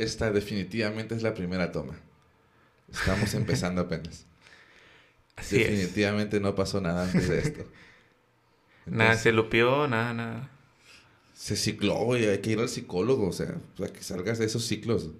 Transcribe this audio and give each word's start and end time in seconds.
Esta 0.00 0.30
definitivamente 0.32 1.14
es 1.14 1.22
la 1.22 1.34
primera 1.34 1.72
toma. 1.72 1.94
Estamos 2.90 3.34
empezando 3.34 3.82
apenas. 3.82 4.24
Así 5.36 5.58
definitivamente 5.58 6.40
no 6.40 6.54
pasó 6.54 6.80
nada 6.80 7.04
antes 7.04 7.28
de 7.28 7.38
esto. 7.38 7.64
nada 8.86 9.14
se 9.16 9.30
lupió, 9.30 9.86
nada, 9.88 10.14
nada. 10.14 10.50
Se 11.34 11.54
cicló, 11.54 12.16
y 12.16 12.24
hay 12.24 12.38
que 12.38 12.50
ir 12.52 12.60
al 12.60 12.70
psicólogo, 12.70 13.28
o 13.28 13.32
sea, 13.32 13.54
para 13.76 13.92
que 13.92 14.02
salgas 14.02 14.38
de 14.38 14.46
esos 14.46 14.66
ciclos. 14.66 15.10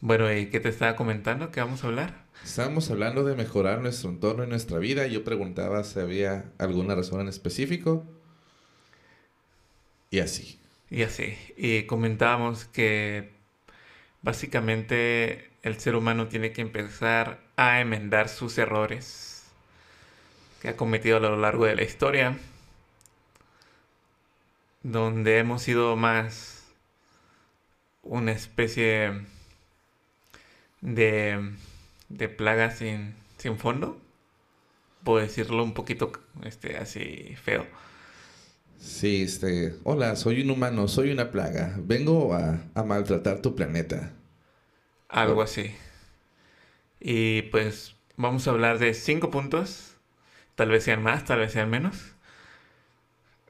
Bueno, 0.00 0.32
¿y 0.32 0.46
qué 0.46 0.60
te 0.60 0.68
estaba 0.68 0.94
comentando? 0.94 1.50
¿Qué 1.50 1.58
vamos 1.58 1.82
a 1.82 1.88
hablar? 1.88 2.26
Estábamos 2.44 2.90
hablando 2.92 3.24
de 3.24 3.34
mejorar 3.34 3.80
nuestro 3.80 4.08
entorno 4.08 4.44
y 4.44 4.46
nuestra 4.46 4.78
vida. 4.78 5.08
Yo 5.08 5.24
preguntaba 5.24 5.82
si 5.82 5.98
había 5.98 6.52
alguna 6.58 6.94
razón 6.94 7.22
en 7.22 7.28
específico. 7.28 8.04
Y 10.10 10.20
así. 10.20 10.60
Y 10.90 11.02
así. 11.02 11.36
Y 11.56 11.84
comentábamos 11.84 12.64
que 12.66 13.32
básicamente 14.22 15.50
el 15.62 15.78
ser 15.80 15.96
humano 15.96 16.28
tiene 16.28 16.52
que 16.52 16.62
empezar 16.62 17.40
a 17.56 17.80
enmendar 17.80 18.28
sus 18.28 18.56
errores 18.58 19.52
que 20.60 20.68
ha 20.68 20.76
cometido 20.76 21.18
a 21.18 21.20
lo 21.20 21.36
largo 21.36 21.66
de 21.66 21.76
la 21.76 21.82
historia, 21.82 22.38
donde 24.82 25.38
hemos 25.38 25.62
sido 25.62 25.96
más 25.96 26.66
una 28.02 28.32
especie 28.32 29.12
de, 30.80 31.52
de 32.08 32.28
plaga 32.28 32.70
sin, 32.70 33.14
sin 33.38 33.58
fondo, 33.58 34.00
puedo 35.04 35.18
decirlo 35.18 35.62
un 35.62 35.74
poquito 35.74 36.12
este, 36.44 36.76
así 36.78 37.34
feo. 37.42 37.66
Sí, 38.78 39.22
este, 39.22 39.74
hola, 39.84 40.16
soy 40.16 40.42
un 40.42 40.50
humano, 40.50 40.88
soy 40.88 41.10
una 41.10 41.30
plaga. 41.30 41.74
Vengo 41.78 42.34
a, 42.34 42.60
maltratar 42.84 43.40
tu 43.42 43.54
planeta. 43.54 44.12
Algo 45.08 45.42
así. 45.42 45.74
Y 47.00 47.42
pues 47.42 47.96
vamos 48.16 48.46
a 48.46 48.50
hablar 48.50 48.78
de 48.78 48.94
cinco 48.94 49.30
puntos, 49.30 49.96
tal 50.54 50.70
vez 50.70 50.84
sean 50.84 51.02
más, 51.02 51.24
tal 51.24 51.40
vez 51.40 51.52
sean 51.52 51.70
menos, 51.70 52.14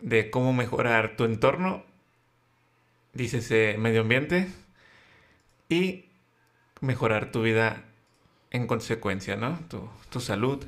de 0.01 0.31
cómo 0.31 0.53
mejorar 0.53 1.17
tu 1.17 1.25
entorno, 1.25 1.85
dícese 3.15 3.77
medio 3.79 4.03
ambiente, 4.03 4.49
y 5.69 6.07
mejorar 6.81 7.31
tu 7.33 7.43
vida 7.43 7.85
en 8.51 8.67
consecuencia, 8.67 9.37
¿no? 9.37 9.59
Tu 10.11 10.21
salud 10.21 10.65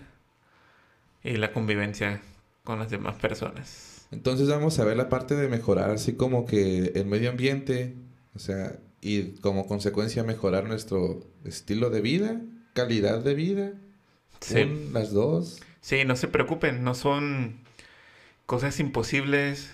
y 1.23 1.37
la 1.37 1.53
convivencia 1.53 2.21
con 2.65 2.79
las 2.79 2.91
demás 2.91 3.17
personas. 3.17 3.98
Entonces 4.11 4.49
vamos 4.49 4.79
a 4.79 4.85
ver 4.85 4.97
la 4.97 5.09
parte 5.09 5.35
de 5.35 5.49
mejorar 5.49 5.91
así 5.91 6.15
como 6.15 6.47
que 6.47 6.93
el 6.95 7.07
medio 7.07 7.31
ambiente, 7.31 7.95
o 8.35 8.39
sea, 8.39 8.79
y 9.01 9.37
como 9.41 9.67
consecuencia 9.67 10.25
mejorar 10.25 10.65
nuestro 10.65 11.21
estilo 11.45 11.91
de 11.91 12.01
vida, 12.01 12.41
calidad 12.73 13.21
de 13.21 13.35
vida. 13.35 13.73
Sí. 14.41 14.91
las 14.93 15.13
dos. 15.13 15.61
Sí, 15.81 16.05
no 16.05 16.17
se 16.17 16.29
preocupen, 16.29 16.85
no 16.85 16.95
son 16.95 17.61
cosas 18.47 18.81
imposibles. 18.81 19.71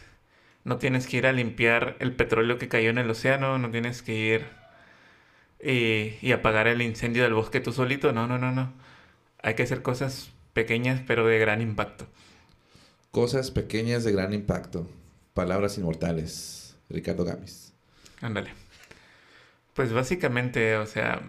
No 0.65 0.79
tienes 0.79 1.07
que 1.07 1.19
ir 1.19 1.27
a 1.27 1.33
limpiar 1.33 1.97
el 2.01 2.17
petróleo 2.17 2.59
que 2.59 2.69
cayó 2.69 2.89
en 2.89 2.99
el 2.99 3.11
océano, 3.11 3.59
no 3.59 3.71
tienes 3.71 4.01
que 4.01 4.15
ir 4.15 4.47
y, 5.63 6.15
y 6.27 6.33
apagar 6.33 6.67
el 6.69 6.81
incendio 6.81 7.23
del 7.23 7.35
bosque 7.35 7.61
tú 7.61 7.73
solito. 7.73 8.13
No, 8.13 8.27
no, 8.27 8.39
no, 8.39 8.51
no. 8.53 8.73
Hay 9.43 9.55
que 9.55 9.63
hacer 9.65 9.83
cosas 9.83 10.33
pequeñas 10.55 11.03
pero 11.07 11.27
de 11.27 11.39
gran 11.39 11.61
impacto. 11.61 12.07
Cosas 13.15 13.53
pequeñas 13.53 14.03
de 14.03 14.11
gran 14.11 14.33
impacto. 14.33 14.89
Palabras 15.35 15.79
inmortales. 15.79 16.75
Ricardo 16.91 17.25
Gamis. 17.25 17.73
Ándale. 18.21 18.51
Pues 19.73 19.93
básicamente, 19.93 20.77
o 20.79 20.87
sea, 20.87 21.23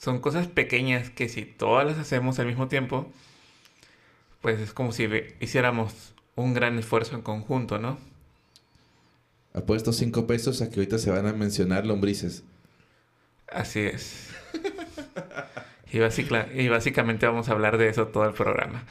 son 0.00 0.20
cosas 0.20 0.46
pequeñas 0.46 1.10
que 1.10 1.28
si 1.28 1.44
todas 1.44 1.84
las 1.84 1.98
hacemos 1.98 2.38
al 2.38 2.46
mismo 2.46 2.68
tiempo, 2.68 3.12
pues 4.40 4.60
es 4.60 4.72
como 4.72 4.92
si 4.92 5.06
hiciéramos 5.40 6.14
un 6.36 6.54
gran 6.54 6.78
esfuerzo 6.78 7.16
en 7.16 7.20
conjunto, 7.20 7.78
¿no? 7.78 7.98
Apuesto 9.52 9.92
cinco 9.92 10.26
pesos 10.26 10.62
a 10.62 10.70
que 10.70 10.76
ahorita 10.76 10.96
se 10.96 11.10
van 11.10 11.26
a 11.26 11.34
mencionar 11.34 11.84
lombrices. 11.84 12.44
Así 13.46 13.80
es. 13.80 14.30
Y, 15.92 15.98
y 15.98 16.68
básicamente 16.68 17.26
vamos 17.26 17.48
a 17.48 17.52
hablar 17.52 17.76
de 17.76 17.88
eso 17.88 18.08
todo 18.08 18.24
el 18.24 18.32
programa. 18.32 18.84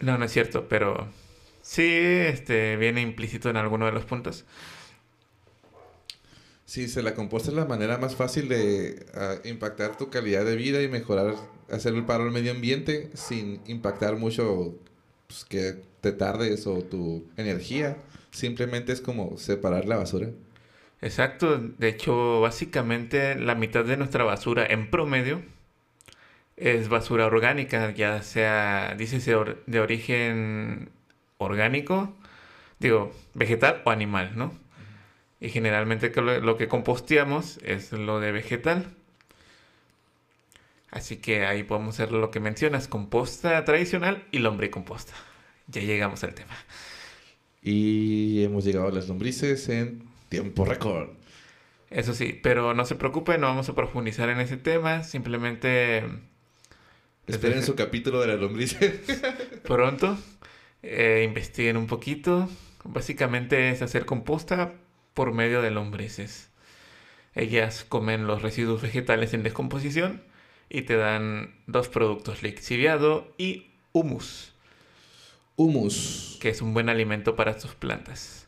no, 0.00 0.16
no 0.16 0.24
es 0.24 0.32
cierto, 0.32 0.68
pero 0.68 1.08
sí 1.60 1.82
este, 1.84 2.76
viene 2.76 3.00
implícito 3.00 3.50
en 3.50 3.56
alguno 3.56 3.86
de 3.86 3.92
los 3.92 4.04
puntos. 4.04 4.44
Sí, 6.66 6.88
se 6.88 7.02
la 7.02 7.14
composta 7.14 7.50
es 7.50 7.56
la 7.56 7.66
manera 7.66 7.98
más 7.98 8.16
fácil 8.16 8.48
de 8.48 9.04
ah, 9.14 9.36
impactar 9.44 9.96
tu 9.96 10.08
calidad 10.08 10.44
de 10.44 10.56
vida 10.56 10.82
y 10.82 10.88
mejorar, 10.88 11.34
hacer 11.70 11.94
el 11.94 12.04
paro 12.04 12.24
al 12.24 12.30
medio 12.30 12.52
ambiente 12.52 13.10
sin 13.14 13.60
impactar 13.66 14.16
mucho 14.16 14.74
pues, 15.26 15.44
que 15.44 15.82
te 16.00 16.12
tardes 16.12 16.66
o 16.66 16.82
tu 16.82 17.24
energía. 17.36 17.96
Simplemente 18.30 18.92
es 18.92 19.00
como 19.00 19.36
separar 19.36 19.84
la 19.86 19.96
basura. 19.96 20.30
Exacto, 21.04 21.58
de 21.58 21.88
hecho, 21.88 22.40
básicamente 22.40 23.34
la 23.34 23.54
mitad 23.54 23.84
de 23.84 23.98
nuestra 23.98 24.24
basura 24.24 24.64
en 24.64 24.88
promedio 24.88 25.42
es 26.56 26.88
basura 26.88 27.26
orgánica, 27.26 27.90
ya 27.90 28.22
sea, 28.22 28.94
dice 28.96 29.18
de 29.66 29.80
origen 29.80 30.88
orgánico, 31.36 32.14
digo, 32.78 33.12
vegetal 33.34 33.82
o 33.84 33.90
animal, 33.90 34.32
¿no? 34.34 34.54
Y 35.42 35.50
generalmente 35.50 36.10
lo 36.22 36.56
que 36.56 36.68
composteamos 36.68 37.58
es 37.62 37.92
lo 37.92 38.18
de 38.18 38.32
vegetal. 38.32 38.86
Así 40.90 41.18
que 41.18 41.44
ahí 41.44 41.64
podemos 41.64 41.96
hacer 41.96 42.12
lo 42.12 42.30
que 42.30 42.40
mencionas, 42.40 42.88
composta 42.88 43.62
tradicional 43.66 44.24
y 44.32 44.38
lombricomposta. 44.38 45.12
Ya 45.66 45.82
llegamos 45.82 46.24
al 46.24 46.32
tema. 46.32 46.54
Y 47.62 48.42
hemos 48.42 48.64
llegado 48.64 48.88
a 48.88 48.92
las 48.92 49.06
lombrices 49.08 49.68
en 49.68 50.13
tiempo 50.34 50.64
récord. 50.64 51.10
Eso 51.90 52.12
sí, 52.12 52.38
pero 52.42 52.74
no 52.74 52.84
se 52.84 52.96
preocupen, 52.96 53.40
no 53.40 53.46
vamos 53.46 53.68
a 53.68 53.74
profundizar 53.74 54.28
en 54.28 54.40
ese 54.40 54.56
tema, 54.56 55.04
simplemente... 55.04 56.02
Esperen 57.28 57.62
su 57.62 57.76
capítulo 57.76 58.20
de 58.20 58.26
la 58.26 58.34
lombrices. 58.34 59.00
Pronto, 59.62 60.18
eh, 60.82 61.24
investiguen 61.26 61.76
un 61.76 61.86
poquito. 61.86 62.48
Básicamente 62.82 63.70
es 63.70 63.80
hacer 63.80 64.06
composta 64.06 64.72
por 65.14 65.32
medio 65.32 65.62
de 65.62 65.70
lombrices. 65.70 66.50
Ellas 67.34 67.86
comen 67.88 68.26
los 68.26 68.42
residuos 68.42 68.82
vegetales 68.82 69.32
en 69.34 69.44
descomposición 69.44 70.22
y 70.68 70.82
te 70.82 70.96
dan 70.96 71.54
dos 71.66 71.88
productos, 71.88 72.42
lixiviado 72.42 73.32
y 73.38 73.70
humus. 73.92 74.52
Humus. 75.56 76.38
Que 76.40 76.48
es 76.48 76.60
un 76.60 76.74
buen 76.74 76.88
alimento 76.88 77.36
para 77.36 77.56
tus 77.56 77.74
plantas 77.76 78.43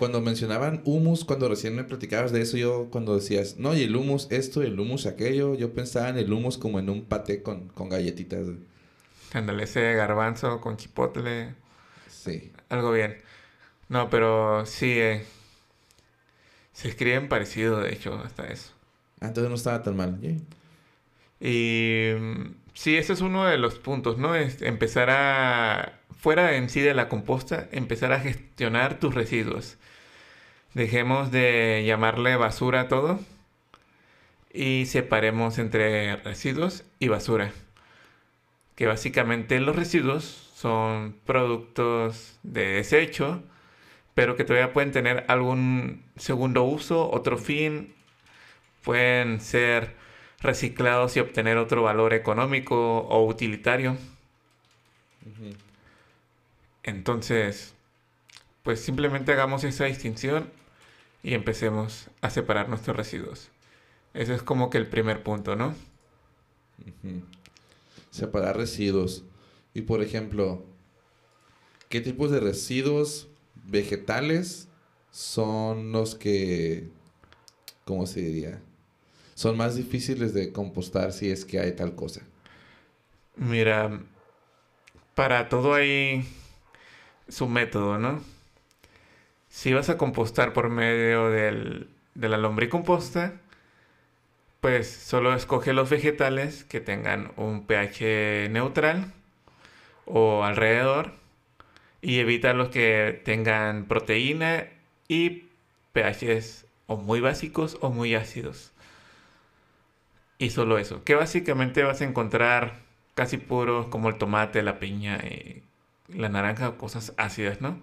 cuando 0.00 0.22
mencionaban 0.22 0.80
humus, 0.86 1.26
cuando 1.26 1.46
recién 1.46 1.76
me 1.76 1.84
platicabas 1.84 2.32
de 2.32 2.40
eso, 2.40 2.56
yo 2.56 2.88
cuando 2.90 3.14
decías, 3.14 3.58
no, 3.58 3.76
y 3.76 3.82
el 3.82 3.94
humus 3.94 4.28
esto 4.30 4.62
y 4.62 4.66
el 4.66 4.80
humus 4.80 5.04
aquello, 5.04 5.54
yo 5.54 5.74
pensaba 5.74 6.08
en 6.08 6.16
el 6.16 6.32
humus 6.32 6.56
como 6.56 6.78
en 6.78 6.88
un 6.88 7.04
paté 7.04 7.42
con, 7.42 7.68
con 7.68 7.90
galletitas. 7.90 8.46
Ándale, 9.34 9.64
ese 9.64 9.92
garbanzo 9.92 10.58
con 10.62 10.78
chipotle. 10.78 11.54
Sí. 12.08 12.50
Algo 12.70 12.92
bien. 12.92 13.18
No, 13.90 14.08
pero 14.08 14.64
sí, 14.64 14.90
eh, 14.98 15.22
se 16.72 16.88
escriben 16.88 17.28
parecido, 17.28 17.80
de 17.80 17.92
hecho, 17.92 18.14
hasta 18.24 18.46
eso. 18.46 18.72
Ah, 19.20 19.26
entonces 19.26 19.50
no 19.50 19.56
estaba 19.56 19.82
tan 19.82 19.98
mal. 19.98 20.18
Y 21.40 22.12
mm, 22.18 22.54
sí, 22.72 22.96
ese 22.96 23.12
es 23.12 23.20
uno 23.20 23.44
de 23.44 23.58
los 23.58 23.78
puntos, 23.78 24.16
¿no? 24.16 24.34
Es 24.34 24.62
empezar 24.62 25.10
a, 25.10 26.00
fuera 26.16 26.56
en 26.56 26.70
sí 26.70 26.80
de 26.80 26.94
la 26.94 27.10
composta, 27.10 27.68
empezar 27.70 28.14
a 28.14 28.20
gestionar 28.20 28.98
tus 28.98 29.14
residuos. 29.14 29.76
Dejemos 30.74 31.32
de 31.32 31.82
llamarle 31.84 32.36
basura 32.36 32.82
a 32.82 32.88
todo 32.88 33.18
y 34.52 34.86
separemos 34.86 35.58
entre 35.58 36.14
residuos 36.16 36.84
y 37.00 37.08
basura. 37.08 37.52
Que 38.76 38.86
básicamente 38.86 39.58
los 39.58 39.74
residuos 39.74 40.24
son 40.54 41.16
productos 41.26 42.38
de 42.44 42.66
desecho, 42.66 43.42
pero 44.14 44.36
que 44.36 44.44
todavía 44.44 44.72
pueden 44.72 44.92
tener 44.92 45.24
algún 45.26 46.04
segundo 46.16 46.62
uso, 46.62 47.10
otro 47.10 47.36
fin. 47.36 47.92
Pueden 48.84 49.40
ser 49.40 49.96
reciclados 50.40 51.16
y 51.16 51.20
obtener 51.20 51.56
otro 51.56 51.82
valor 51.82 52.14
económico 52.14 52.98
o 52.98 53.26
utilitario. 53.26 53.96
Entonces, 56.84 57.74
pues 58.62 58.80
simplemente 58.80 59.32
hagamos 59.32 59.64
esa 59.64 59.86
distinción 59.86 60.59
y 61.22 61.34
empecemos 61.34 62.08
a 62.20 62.30
separar 62.30 62.68
nuestros 62.68 62.96
residuos. 62.96 63.50
Ese 64.14 64.34
es 64.34 64.42
como 64.42 64.70
que 64.70 64.78
el 64.78 64.88
primer 64.88 65.22
punto, 65.22 65.56
¿no? 65.56 65.74
Separar 68.10 68.56
residuos. 68.56 69.24
Y 69.74 69.82
por 69.82 70.02
ejemplo, 70.02 70.64
¿qué 71.88 72.00
tipos 72.00 72.30
de 72.30 72.40
residuos 72.40 73.28
vegetales 73.54 74.68
son 75.10 75.92
los 75.92 76.14
que, 76.14 76.88
¿cómo 77.84 78.06
se 78.06 78.20
diría? 78.20 78.60
Son 79.34 79.56
más 79.56 79.76
difíciles 79.76 80.34
de 80.34 80.52
compostar 80.52 81.12
si 81.12 81.30
es 81.30 81.44
que 81.44 81.60
hay 81.60 81.72
tal 81.72 81.94
cosa. 81.94 82.22
Mira, 83.36 84.02
para 85.14 85.48
todo 85.48 85.74
hay 85.74 86.26
su 87.28 87.48
método, 87.48 87.98
¿no? 87.98 88.22
Si 89.50 89.74
vas 89.74 89.90
a 89.90 89.98
compostar 89.98 90.54
por 90.54 90.70
medio 90.70 91.28
del, 91.30 91.90
de 92.14 92.28
la 92.30 92.38
lombricomposta, 92.38 93.34
pues 94.60 94.90
solo 94.90 95.34
escoge 95.34 95.72
los 95.72 95.90
vegetales 95.90 96.64
que 96.64 96.80
tengan 96.80 97.32
un 97.36 97.66
pH 97.66 98.48
neutral 98.50 99.12
o 100.06 100.44
alrededor 100.44 101.14
y 102.02 102.20
evita 102.20 102.52
los 102.54 102.68
que 102.70 103.20
tengan 103.24 103.86
proteína 103.86 104.66
y 105.08 105.44
pHs 105.92 106.66
o 106.86 106.96
muy 106.96 107.20
básicos 107.20 107.78
o 107.80 107.90
muy 107.90 108.14
ácidos. 108.14 108.72
Y 110.38 110.50
solo 110.50 110.78
eso, 110.78 111.04
que 111.04 111.14
básicamente 111.14 111.82
vas 111.82 112.00
a 112.00 112.04
encontrar 112.04 112.78
casi 113.14 113.36
puros 113.36 113.86
como 113.88 114.08
el 114.08 114.16
tomate, 114.16 114.62
la 114.62 114.78
piña 114.78 115.18
y 115.18 115.62
la 116.08 116.28
naranja, 116.28 116.76
cosas 116.78 117.12
ácidas, 117.18 117.60
¿no? 117.60 117.78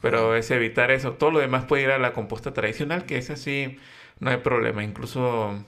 Pero 0.00 0.34
es 0.36 0.50
evitar 0.50 0.90
eso. 0.90 1.12
Todo 1.12 1.30
lo 1.30 1.38
demás 1.40 1.64
puede 1.64 1.84
ir 1.84 1.90
a 1.90 1.98
la 1.98 2.12
composta 2.12 2.52
tradicional, 2.52 3.04
que 3.04 3.18
es 3.18 3.30
así, 3.30 3.78
no 4.18 4.30
hay 4.30 4.38
problema. 4.38 4.82
Incluso 4.82 5.64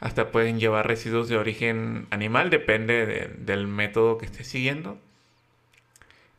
hasta 0.00 0.30
pueden 0.30 0.60
llevar 0.60 0.86
residuos 0.86 1.28
de 1.28 1.36
origen 1.38 2.06
animal, 2.10 2.50
depende 2.50 3.34
del 3.38 3.66
método 3.66 4.18
que 4.18 4.26
estés 4.26 4.46
siguiendo 4.46 4.98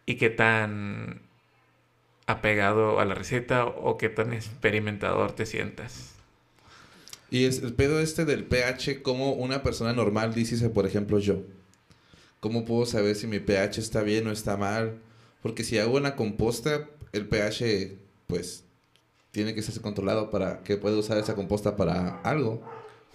y 0.06 0.16
qué 0.16 0.30
tan 0.30 1.22
apegado 2.28 3.00
a 3.00 3.06
la 3.06 3.16
receta 3.16 3.66
o 3.66 3.98
qué 3.98 4.10
tan 4.10 4.34
experimentador 4.34 5.32
te 5.32 5.46
sientas. 5.46 6.14
Y 7.30 7.46
es 7.46 7.62
el 7.62 7.74
pedo 7.74 8.00
este 8.00 8.26
del 8.26 8.46
pH, 8.46 9.02
como 9.02 9.34
una 9.34 9.64
persona 9.64 9.94
normal 9.94 10.34
dice, 10.34 10.70
por 10.70 10.86
ejemplo, 10.86 11.20
yo. 11.20 11.42
¿Cómo 12.40 12.64
puedo 12.64 12.86
saber 12.86 13.16
si 13.16 13.28
mi 13.28 13.40
pH 13.40 13.80
está 13.80 14.02
bien 14.02 14.28
o 14.28 14.32
está 14.32 14.56
mal? 14.56 15.00
Porque 15.42 15.64
si 15.64 15.78
hago 15.78 15.98
una 15.98 16.16
composta, 16.16 16.88
el 17.14 17.28
pH, 17.28 17.98
pues, 18.28 18.66
tiene 19.32 19.54
que 19.54 19.62
ser 19.62 19.82
controlado 19.82 20.30
para 20.30 20.64
que 20.64 20.78
pueda 20.78 20.98
usar 20.98 21.18
esa 21.18 21.36
composta 21.36 21.76
para 21.76 22.22
algo. 22.22 22.64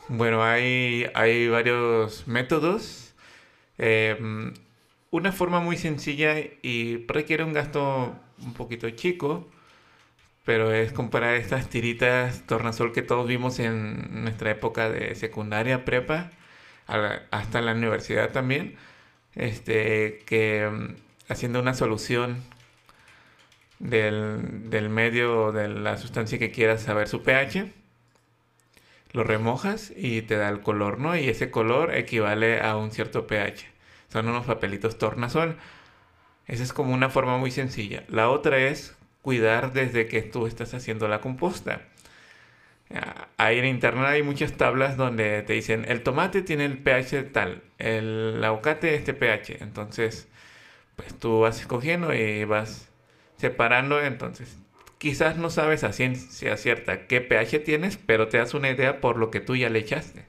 Bueno, 0.08 0.42
hay, 0.42 1.06
hay 1.14 1.48
varios 1.48 2.26
métodos. 2.26 3.12
Em, 3.78 4.54
una 5.10 5.32
forma 5.32 5.60
muy 5.60 5.76
sencilla 5.76 6.36
y 6.62 7.04
requiere 7.06 7.44
un 7.44 7.52
gasto 7.52 8.14
un 8.44 8.54
poquito 8.54 8.88
chico, 8.90 9.48
pero 10.44 10.72
es 10.72 10.92
comparar 10.92 11.34
estas 11.36 11.68
tiritas 11.68 12.46
tornasol 12.46 12.92
que 12.92 13.02
todos 13.02 13.26
vimos 13.28 13.58
en 13.58 14.24
nuestra 14.24 14.50
época 14.50 14.90
de 14.90 15.14
secundaria, 15.14 15.84
prepa, 15.84 16.30
hasta 16.86 17.60
la 17.60 17.72
universidad 17.72 18.32
también, 18.32 18.76
este, 19.34 20.20
que 20.26 20.68
mm, 20.70 20.94
haciendo 21.32 21.60
una 21.60 21.74
solución 21.74 22.42
del, 23.78 24.70
del 24.70 24.88
medio 24.88 25.52
de 25.52 25.68
la 25.68 25.98
sustancia 25.98 26.38
que 26.38 26.50
quieras 26.50 26.82
saber 26.82 27.08
su 27.08 27.22
pH, 27.22 27.72
lo 29.12 29.24
remojas 29.24 29.92
y 29.94 30.22
te 30.22 30.36
da 30.36 30.48
el 30.48 30.60
color, 30.60 30.98
¿no? 30.98 31.16
Y 31.16 31.28
ese 31.28 31.50
color 31.50 31.94
equivale 31.94 32.60
a 32.60 32.76
un 32.76 32.90
cierto 32.90 33.26
pH. 33.26 33.66
Son 34.08 34.28
unos 34.28 34.46
papelitos 34.46 34.98
tornasol. 34.98 35.56
Esa 36.46 36.62
es 36.62 36.72
como 36.72 36.94
una 36.94 37.10
forma 37.10 37.38
muy 37.38 37.50
sencilla. 37.50 38.04
La 38.08 38.30
otra 38.30 38.58
es 38.58 38.96
cuidar 39.22 39.72
desde 39.72 40.06
que 40.06 40.22
tú 40.22 40.46
estás 40.46 40.74
haciendo 40.74 41.08
la 41.08 41.20
composta. 41.20 41.82
Ah, 42.94 43.28
ahí 43.38 43.58
en 43.58 43.64
internet 43.66 44.06
hay 44.06 44.22
muchas 44.22 44.52
tablas 44.52 44.96
donde 44.96 45.42
te 45.42 45.54
dicen 45.54 45.86
el 45.88 46.02
tomate 46.02 46.42
tiene 46.42 46.66
el 46.66 46.76
pH 46.78 47.32
tal, 47.32 47.62
el 47.78 48.42
aguacate 48.44 48.94
este 48.94 49.14
pH. 49.14 49.62
Entonces, 49.62 50.28
pues 51.02 51.18
tú 51.18 51.40
vas 51.40 51.60
escogiendo 51.60 52.14
y 52.14 52.44
vas 52.44 52.90
separando. 53.36 54.02
Entonces, 54.02 54.58
quizás 54.98 55.36
no 55.36 55.50
sabes 55.50 55.84
a 55.84 55.92
ciencia 55.92 56.56
cierta 56.56 57.06
qué 57.08 57.20
pH 57.20 57.60
tienes, 57.60 57.98
pero 57.98 58.28
te 58.28 58.38
das 58.38 58.54
una 58.54 58.70
idea 58.70 59.00
por 59.00 59.18
lo 59.18 59.30
que 59.30 59.40
tú 59.40 59.56
ya 59.56 59.70
le 59.70 59.80
echaste. 59.80 60.26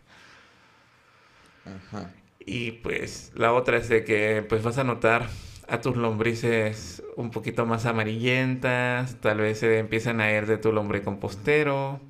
Ajá. 1.65 2.15
Y 2.39 2.71
pues 2.73 3.31
la 3.35 3.53
otra 3.53 3.77
es 3.77 3.89
de 3.89 4.03
que 4.03 4.45
pues 4.47 4.63
vas 4.63 4.77
a 4.77 4.83
notar 4.83 5.29
a 5.67 5.81
tus 5.81 5.95
lombrices 5.97 7.03
un 7.15 7.31
poquito 7.31 7.65
más 7.65 7.85
amarillentas, 7.85 9.19
tal 9.21 9.39
vez 9.39 9.59
se 9.59 9.79
empiezan 9.79 10.19
a 10.21 10.31
ir 10.31 10.45
de 10.45 10.57
tu 10.57 10.71
compostero 11.03 12.01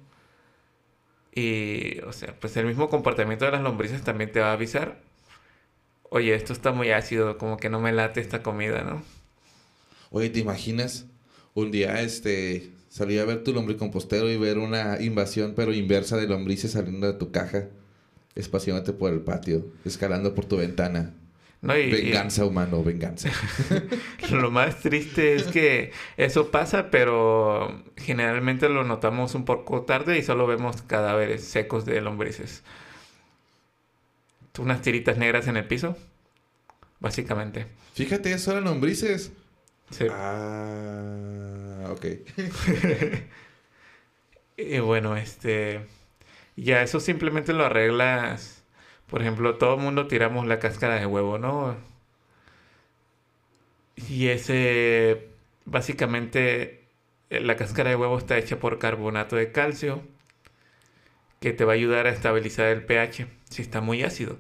Y, 1.36 2.00
o 2.02 2.14
sea, 2.14 2.36
pues 2.40 2.56
el 2.58 2.66
mismo 2.66 2.90
comportamiento 2.90 3.46
de 3.46 3.52
las 3.52 3.62
lombrices 3.62 4.04
también 4.04 4.32
te 4.32 4.40
va 4.40 4.50
a 4.52 4.54
avisar. 4.54 5.03
Oye, 6.16 6.36
esto 6.36 6.54
está 6.54 6.72
muy 6.72 6.92
ácido, 6.92 7.38
como 7.38 7.58
que 7.58 7.70
no 7.70 7.80
me 7.80 7.92
late 7.92 8.22
esta 8.22 8.44
comida, 8.44 8.84
¿no? 8.84 9.02
Oye, 10.12 10.30
¿te 10.30 10.40
imaginas 10.40 11.08
un 11.56 11.72
día 11.72 12.02
este 12.02 12.72
salir 12.90 13.20
a 13.20 13.26
ver 13.26 13.44
tu 13.44 13.54
compostero 13.78 14.30
y 14.30 14.38
ver 14.38 14.60
una 14.60 15.02
invasión 15.02 15.54
pero 15.56 15.74
inversa 15.74 16.16
de 16.18 16.28
lombrices 16.28 16.72
saliendo 16.72 17.08
de 17.08 17.14
tu 17.14 17.32
caja? 17.32 17.68
espaciándote 18.36 18.94
por 18.94 19.14
el 19.14 19.22
patio, 19.22 19.66
escalando 19.86 20.34
por 20.34 20.46
tu 20.46 20.58
ventana. 20.58 21.14
venganza 21.62 22.46
humano, 22.46 22.84
venganza. 22.84 23.30
lo 24.32 24.52
más 24.52 24.80
triste 24.80 25.36
es 25.36 25.44
que 25.44 25.92
eso 26.18 26.52
pasa, 26.52 26.90
pero 26.90 27.84
generalmente 27.98 28.70
lo 28.70 28.84
notamos 28.84 29.36
un 29.36 29.46
poco 29.46 29.84
tarde 29.84 30.18
y 30.18 30.24
solo 30.24 30.48
vemos 30.48 30.82
cadáveres 30.82 31.44
secos 31.44 31.86
de 31.86 32.02
lombrices. 32.02 32.64
Unas 34.60 34.82
tiritas 34.82 35.18
negras 35.18 35.48
en 35.48 35.58
el 35.58 35.66
piso, 35.66 35.98
básicamente. 37.00 37.66
Fíjate, 37.94 38.32
eso 38.32 38.52
eran 38.52 38.66
lombrices. 38.66 39.32
Sí. 39.90 40.06
Ah, 40.12 41.88
ok. 41.90 42.06
y 44.58 44.80
bueno, 44.80 45.18
este 45.18 45.88
ya 46.56 46.82
eso 46.84 47.00
simplemente 47.00 47.54
lo 47.54 47.66
arreglas. 47.66 48.64
Por 49.08 49.22
ejemplo, 49.22 49.58
todo 49.58 49.76
el 49.76 49.82
mundo 49.82 50.08
tiramos 50.08 50.48
la 50.48 50.60
cáscara 50.60 51.00
de 51.00 51.06
huevo, 51.06 51.38
¿no? 51.38 51.76
Y 53.96 54.28
ese, 54.28 55.30
básicamente, 55.66 56.88
la 57.30 57.56
cáscara 57.56 57.92
de 57.92 57.96
huevo 57.96 58.18
está 58.18 58.38
hecha 58.38 58.60
por 58.60 58.80
carbonato 58.80 59.36
de 59.36 59.52
calcio, 59.52 60.04
que 61.44 61.52
te 61.52 61.66
va 61.66 61.74
a 61.74 61.76
ayudar 61.76 62.08
a 62.08 62.10
estabilizar 62.10 62.68
el 62.68 62.86
pH 62.86 63.28
si 63.50 63.62
está 63.62 63.82
muy 63.82 64.02
ácido. 64.02 64.38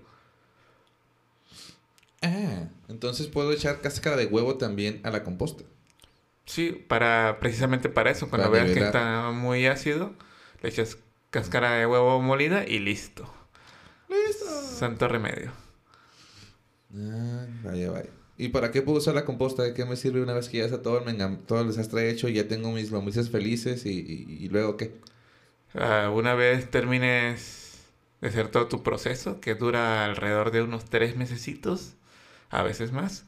Ah, 2.21 2.69
entonces 2.87 3.27
puedo 3.27 3.51
echar 3.51 3.81
cáscara 3.81 4.15
de 4.15 4.25
huevo 4.25 4.55
también 4.55 5.01
a 5.03 5.11
la 5.11 5.25
composta. 5.25 5.65
Sí, 6.45 6.71
para 6.87 7.39
precisamente 7.41 7.89
para 7.89 8.09
eso. 8.09 8.29
Cuando 8.29 8.49
veas 8.49 8.71
que 8.71 8.79
está 8.79 9.31
muy 9.31 9.65
ácido, 9.65 10.13
le 10.61 10.69
echas 10.69 10.97
cáscara 11.29 11.73
de 11.73 11.85
huevo 11.85 12.21
molida 12.21 12.65
y 12.65 12.79
listo. 12.79 13.29
Listo. 14.07 14.45
Santo 14.45 15.09
remedio. 15.09 15.51
Ah, 16.95 17.45
vaya, 17.65 17.91
vaya. 17.91 18.09
¿Y 18.37 18.47
para 18.47 18.71
qué 18.71 18.81
puedo 18.81 18.99
usar 18.99 19.13
la 19.13 19.25
composta? 19.25 19.63
¿De 19.63 19.73
qué 19.73 19.83
me 19.83 19.97
sirve 19.97 20.21
una 20.21 20.31
vez 20.31 20.47
que 20.47 20.59
ya 20.59 20.65
está 20.65 20.81
todo 20.81 21.03
el, 21.05 21.37
todo 21.39 21.59
el 21.59 21.67
desastre 21.67 22.09
hecho 22.09 22.29
y 22.29 22.35
ya 22.35 22.47
tengo 22.47 22.71
mis 22.71 22.91
lombrices 22.91 23.29
felices 23.29 23.85
y, 23.85 24.47
luego 24.47 24.77
qué? 24.77 24.95
Ah, 25.75 26.09
una 26.13 26.35
vez 26.35 26.69
termines 26.69 27.83
de 28.21 28.29
hacer 28.29 28.49
todo 28.49 28.67
tu 28.67 28.83
proceso, 28.83 29.39
que 29.41 29.55
dura 29.55 30.05
alrededor 30.05 30.51
de 30.51 30.61
unos 30.61 30.85
tres 30.85 31.15
mesecitos, 31.15 31.95
a 32.49 32.63
veces 32.63 32.91
más, 32.91 33.25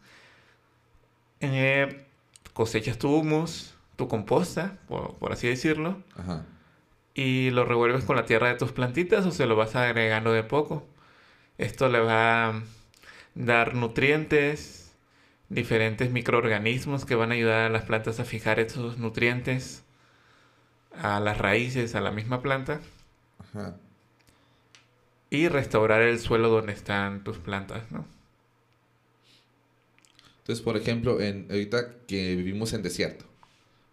eh, 1.42 2.06
cosechas 2.54 2.98
tu 2.98 3.14
humus, 3.14 3.76
tu 3.96 4.08
composta, 4.08 4.78
por, 4.88 5.16
por 5.16 5.32
así 5.34 5.48
decirlo. 5.48 6.02
Ajá 6.16 6.46
y 7.16 7.50
lo 7.52 7.66
revuelves 7.66 8.04
con 8.04 8.18
la 8.18 8.26
tierra 8.26 8.50
de 8.50 8.56
tus 8.56 8.74
plantitas 8.74 9.26
o 9.26 9.32
se 9.32 9.48
lo 9.48 9.56
vas 9.56 9.76
agregando 9.76 10.34
de 10.34 10.44
poco. 10.44 10.86
Esto 11.58 11.88
le 11.88 12.00
va 12.00 12.50
a 12.50 12.64
dar 13.36 13.74
nutrientes, 13.74 14.94
diferentes 15.50 16.12
microorganismos 16.12 17.06
que 17.06 17.16
van 17.16 17.32
a 17.32 17.36
ayudar 17.36 17.62
a 17.62 17.70
las 17.70 17.84
plantas 17.84 18.20
a 18.20 18.26
fijar 18.26 18.60
esos 18.60 18.98
nutrientes 18.98 19.85
a 21.02 21.20
las 21.20 21.38
raíces, 21.38 21.96
a 21.96 22.02
la 22.02 22.12
misma 22.12 22.42
planta. 22.42 22.82
Y 25.30 25.48
restaurar 25.48 26.02
el 26.02 26.20
suelo 26.20 26.50
donde 26.50 26.74
están 26.74 27.24
tus 27.24 27.38
plantas, 27.38 27.92
¿no? 27.92 28.06
Entonces, 30.40 30.64
por 30.64 30.78
ejemplo, 30.78 31.22
en, 31.22 31.48
ahorita 31.50 32.06
que 32.08 32.36
vivimos 32.36 32.74
en 32.74 32.84
desierto, 32.84 33.26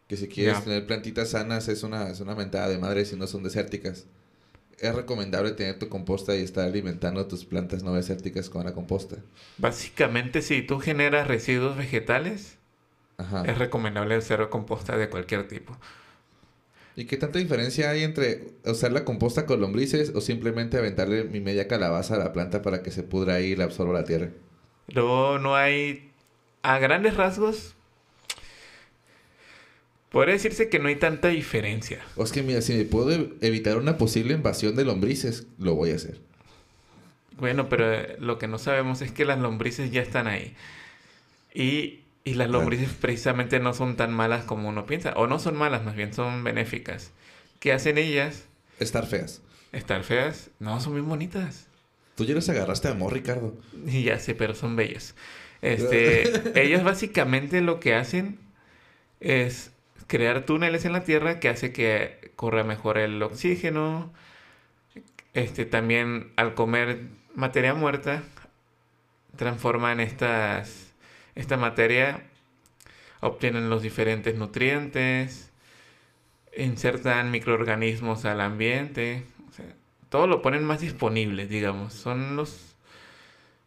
que 0.06 0.18
si 0.18 0.28
quieres 0.28 0.62
tener 0.62 0.86
plantitas 0.86 1.30
sanas 1.30 1.68
es 1.68 1.82
una, 1.82 2.10
es 2.10 2.20
una 2.20 2.34
mentada 2.34 2.68
de 2.68 2.78
madre 2.78 3.06
si 3.06 3.16
no 3.16 3.26
son 3.26 3.42
desérticas. 3.42 4.04
Es 4.78 4.94
recomendable 4.94 5.52
tener 5.52 5.78
tu 5.78 5.88
composta 5.88 6.36
y 6.36 6.42
estar 6.42 6.66
alimentando 6.66 7.26
tus 7.26 7.46
plantas 7.46 7.82
no 7.82 7.94
desérticas 7.94 8.50
con 8.50 8.64
la 8.64 8.74
composta. 8.74 9.16
Básicamente, 9.56 10.42
si 10.42 10.60
tú 10.60 10.80
generas 10.80 11.28
residuos 11.28 11.78
vegetales, 11.78 12.58
es 13.46 13.58
recomendable 13.58 14.16
hacer 14.16 14.46
composta 14.50 14.96
de 14.98 15.08
cualquier 15.08 15.48
tipo. 15.48 15.78
¿Y 16.94 17.06
qué 17.06 17.16
tanta 17.16 17.38
diferencia 17.38 17.90
hay 17.90 18.02
entre 18.02 18.52
usar 18.64 18.92
la 18.92 19.04
composta 19.04 19.46
con 19.46 19.60
lombrices 19.60 20.12
o 20.14 20.20
simplemente 20.20 20.76
aventarle 20.76 21.24
mi 21.24 21.40
media 21.40 21.66
calabaza 21.66 22.16
a 22.16 22.18
la 22.18 22.32
planta 22.32 22.60
para 22.60 22.82
que 22.82 22.90
se 22.90 23.02
pudra 23.02 23.36
ahí 23.36 23.52
y 23.52 23.56
la 23.56 23.64
absorba 23.64 23.94
la 23.94 24.04
tierra? 24.04 24.28
Luego 24.88 25.38
no 25.38 25.56
hay, 25.56 26.10
a 26.62 26.78
grandes 26.78 27.16
rasgos, 27.16 27.74
podría 30.10 30.34
decirse 30.34 30.68
que 30.68 30.78
no 30.78 30.88
hay 30.88 30.96
tanta 30.96 31.28
diferencia. 31.28 32.00
O 32.16 32.24
es 32.24 32.32
que 32.32 32.42
mira, 32.42 32.60
si 32.60 32.74
me 32.74 32.84
puedo 32.84 33.10
evitar 33.40 33.78
una 33.78 33.96
posible 33.96 34.34
invasión 34.34 34.76
de 34.76 34.84
lombrices, 34.84 35.46
lo 35.58 35.74
voy 35.74 35.92
a 35.92 35.96
hacer. 35.96 36.20
Bueno, 37.38 37.70
pero 37.70 38.18
lo 38.18 38.38
que 38.38 38.48
no 38.48 38.58
sabemos 38.58 39.00
es 39.00 39.12
que 39.12 39.24
las 39.24 39.38
lombrices 39.38 39.90
ya 39.90 40.02
están 40.02 40.26
ahí. 40.26 40.54
Y, 41.54 42.01
y 42.24 42.34
las 42.34 42.48
lombrices 42.48 42.90
precisamente 42.90 43.58
no 43.58 43.74
son 43.74 43.96
tan 43.96 44.12
malas 44.12 44.44
como 44.44 44.68
uno 44.68 44.86
piensa. 44.86 45.12
O 45.16 45.26
no 45.26 45.38
son 45.38 45.56
malas, 45.56 45.84
más 45.84 45.96
bien 45.96 46.14
son 46.14 46.44
benéficas. 46.44 47.12
¿Qué 47.58 47.72
hacen 47.72 47.98
ellas? 47.98 48.46
Estar 48.78 49.06
feas. 49.06 49.42
¿Estar 49.72 50.04
feas? 50.04 50.50
No, 50.58 50.80
son 50.80 50.94
bien 50.94 51.08
bonitas. 51.08 51.66
Tú 52.14 52.24
ya 52.24 52.34
les 52.34 52.48
agarraste 52.48 52.88
amor, 52.88 53.12
Ricardo. 53.12 53.54
Ya 53.86 54.18
sé, 54.18 54.34
pero 54.34 54.54
son 54.54 54.76
bellas. 54.76 55.14
Este, 55.62 56.60
ellas 56.62 56.84
básicamente 56.84 57.60
lo 57.60 57.80
que 57.80 57.94
hacen 57.94 58.38
es 59.20 59.72
crear 60.06 60.44
túneles 60.44 60.84
en 60.84 60.92
la 60.92 61.04
tierra 61.04 61.40
que 61.40 61.48
hace 61.48 61.72
que 61.72 62.32
corra 62.36 62.64
mejor 62.64 62.98
el 62.98 63.22
oxígeno. 63.22 64.12
Este, 65.34 65.64
también 65.64 66.32
al 66.36 66.54
comer 66.54 67.06
materia 67.34 67.74
muerta, 67.74 68.22
transforman 69.36 70.00
estas, 70.00 70.91
esta 71.34 71.56
materia, 71.56 72.22
obtienen 73.20 73.70
los 73.70 73.82
diferentes 73.82 74.36
nutrientes, 74.36 75.50
insertan 76.56 77.30
microorganismos 77.30 78.24
al 78.24 78.40
ambiente. 78.40 79.24
todo 80.08 80.26
lo 80.26 80.42
ponen 80.42 80.64
más 80.64 80.80
disponible, 80.80 81.46
digamos. 81.46 81.94
Son 81.94 82.36
los 82.36 82.72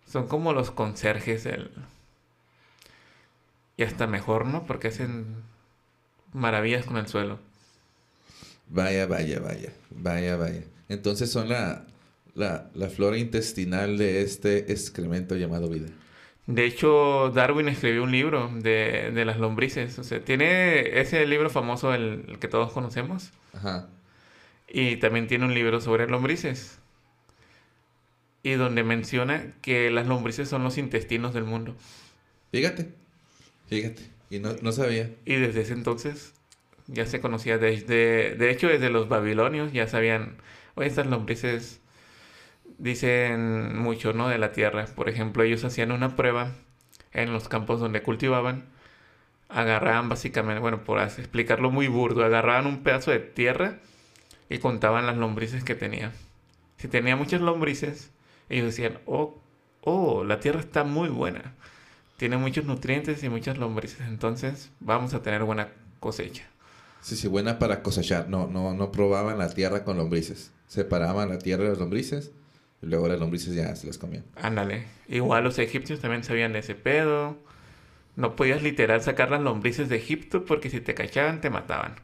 son 0.06 0.28
como 0.28 0.54
los 0.54 0.72
conserjes 0.72 1.44
del... 1.44 1.72
Y 3.78 3.84
hasta 3.84 4.08
mejor, 4.08 4.46
¿no? 4.46 4.66
Porque 4.66 4.88
hacen 4.88 5.26
maravillas 6.32 6.86
con 6.86 6.98
el 6.98 7.08
suelo. 7.08 7.40
Vaya, 8.70 9.06
vaya, 9.08 9.40
vaya. 9.40 9.74
Vaya, 9.90 10.38
vaya. 10.38 10.64
Entonces 10.88 11.30
son 11.32 11.50
la, 11.50 11.86
la, 12.36 12.70
la 12.74 12.90
flora 12.90 13.18
intestinal 13.18 13.98
de 13.98 14.22
este 14.22 14.72
excremento 14.72 15.36
llamado 15.36 15.68
vida. 15.68 15.90
De 16.48 16.66
hecho, 16.66 17.32
Darwin 17.34 17.70
escribió 17.70 18.04
un 18.04 18.12
libro 18.12 18.52
de, 18.54 19.12
de 19.14 19.26
las 19.26 19.40
lombrices. 19.40 19.98
O 19.98 20.04
sea, 20.04 20.24
tiene 20.24 21.00
ese 21.00 21.26
libro 21.26 21.50
famoso, 21.50 21.94
el, 21.94 22.26
el 22.28 22.40
que 22.40 22.48
todos 22.48 22.72
conocemos. 22.72 23.32
Ajá. 23.54 23.88
Y 24.68 24.98
también 24.98 25.28
tiene 25.28 25.46
un 25.46 25.54
libro 25.54 25.82
sobre 25.82 26.08
lombrices. 26.08 26.80
Y 28.44 28.52
donde 28.54 28.84
menciona 28.84 29.54
que 29.62 29.90
las 29.90 30.06
lombrices 30.06 30.48
son 30.48 30.64
los 30.64 30.78
intestinos 30.78 31.34
del 31.34 31.46
mundo. 31.46 31.76
Fíjate. 32.52 32.90
Fíjate. 33.68 34.04
Y 34.30 34.40
no, 34.40 34.56
no 34.62 34.72
sabía. 34.72 35.12
Y 35.26 35.36
desde 35.36 35.62
ese 35.62 35.74
entonces 35.74 36.34
ya 36.88 37.06
se 37.06 37.20
conocía, 37.20 37.58
desde, 37.58 38.36
de 38.36 38.52
hecho 38.52 38.68
desde 38.68 38.90
los 38.90 39.10
babilonios 39.10 39.74
ya 39.74 39.88
sabían, 39.88 40.38
oye, 40.76 40.88
estas 40.88 41.08
lombrices 41.08 41.82
dicen 42.78 43.78
mucho, 43.78 44.14
¿no? 44.14 44.28
De 44.28 44.38
la 44.38 44.52
tierra. 44.52 44.86
Por 44.96 45.10
ejemplo, 45.10 45.44
ellos 45.44 45.64
hacían 45.64 45.92
una 45.92 46.16
prueba 46.16 46.52
en 47.12 47.34
los 47.34 47.48
campos 47.48 47.80
donde 47.80 48.02
cultivaban. 48.04 48.66
Agarraban 49.48 50.10
básicamente, 50.10 50.60
bueno, 50.60 50.84
por 50.84 51.00
explicarlo 51.00 51.72
muy 51.72 51.88
burdo, 51.88 52.26
agarraban 52.26 52.66
un 52.66 52.84
pedazo 52.84 53.12
de 53.12 53.20
tierra 53.20 53.80
y 54.50 54.58
contaban 54.58 55.06
las 55.06 55.18
lombrices 55.18 55.64
que 55.64 55.76
tenía. 55.76 56.12
Si 56.78 56.88
tenía 56.88 57.16
muchas 57.16 57.42
lombrices, 57.42 58.12
ellos 58.50 58.66
decían, 58.66 59.00
oh, 59.06 59.40
oh, 59.82 60.24
la 60.24 60.40
tierra 60.40 60.60
está 60.60 60.84
muy 60.84 61.10
buena. 61.10 61.54
Tiene 62.18 62.38
muchos 62.38 62.66
nutrientes 62.66 63.24
y 63.24 63.30
muchas 63.30 63.58
lombrices, 63.58 64.02
entonces 64.02 64.72
vamos 64.80 65.14
a 65.14 65.22
tener 65.22 65.44
buena 65.44 65.70
cosecha. 66.00 66.44
Sí, 67.02 67.16
sí, 67.16 67.28
buena 67.28 67.60
para 67.60 67.84
cosechar. 67.84 68.30
No, 68.30 68.48
no, 68.48 68.74
no 68.74 68.92
probaban 68.92 69.38
la 69.38 69.54
tierra 69.54 69.84
con 69.84 69.98
lombrices. 69.98 70.52
Separaban 70.68 71.30
la 71.30 71.38
tierra 71.38 71.66
de 71.66 71.70
las 71.70 71.78
lombrices 71.78 72.32
y 72.86 72.88
luego 72.88 73.08
las 73.08 73.20
lombrices 73.20 73.56
ya 73.56 73.76
se 73.76 73.88
las 73.88 73.98
comían. 73.98 74.24
Ándale. 74.36 74.84
Igual 75.08 75.44
los 75.44 75.58
egipcios 75.58 76.00
también 76.00 76.24
sabían 76.24 76.54
de 76.54 76.60
ese 76.60 76.76
pedo. 76.76 77.36
No 78.16 78.36
podías 78.36 78.62
literal 78.62 79.02
sacar 79.02 79.32
las 79.32 79.42
lombrices 79.42 79.90
de 79.90 79.96
Egipto 79.98 80.46
porque 80.46 80.70
si 80.70 80.80
te 80.82 80.94
cachaban 80.94 81.42
te 81.42 81.50
mataban. 81.50 81.96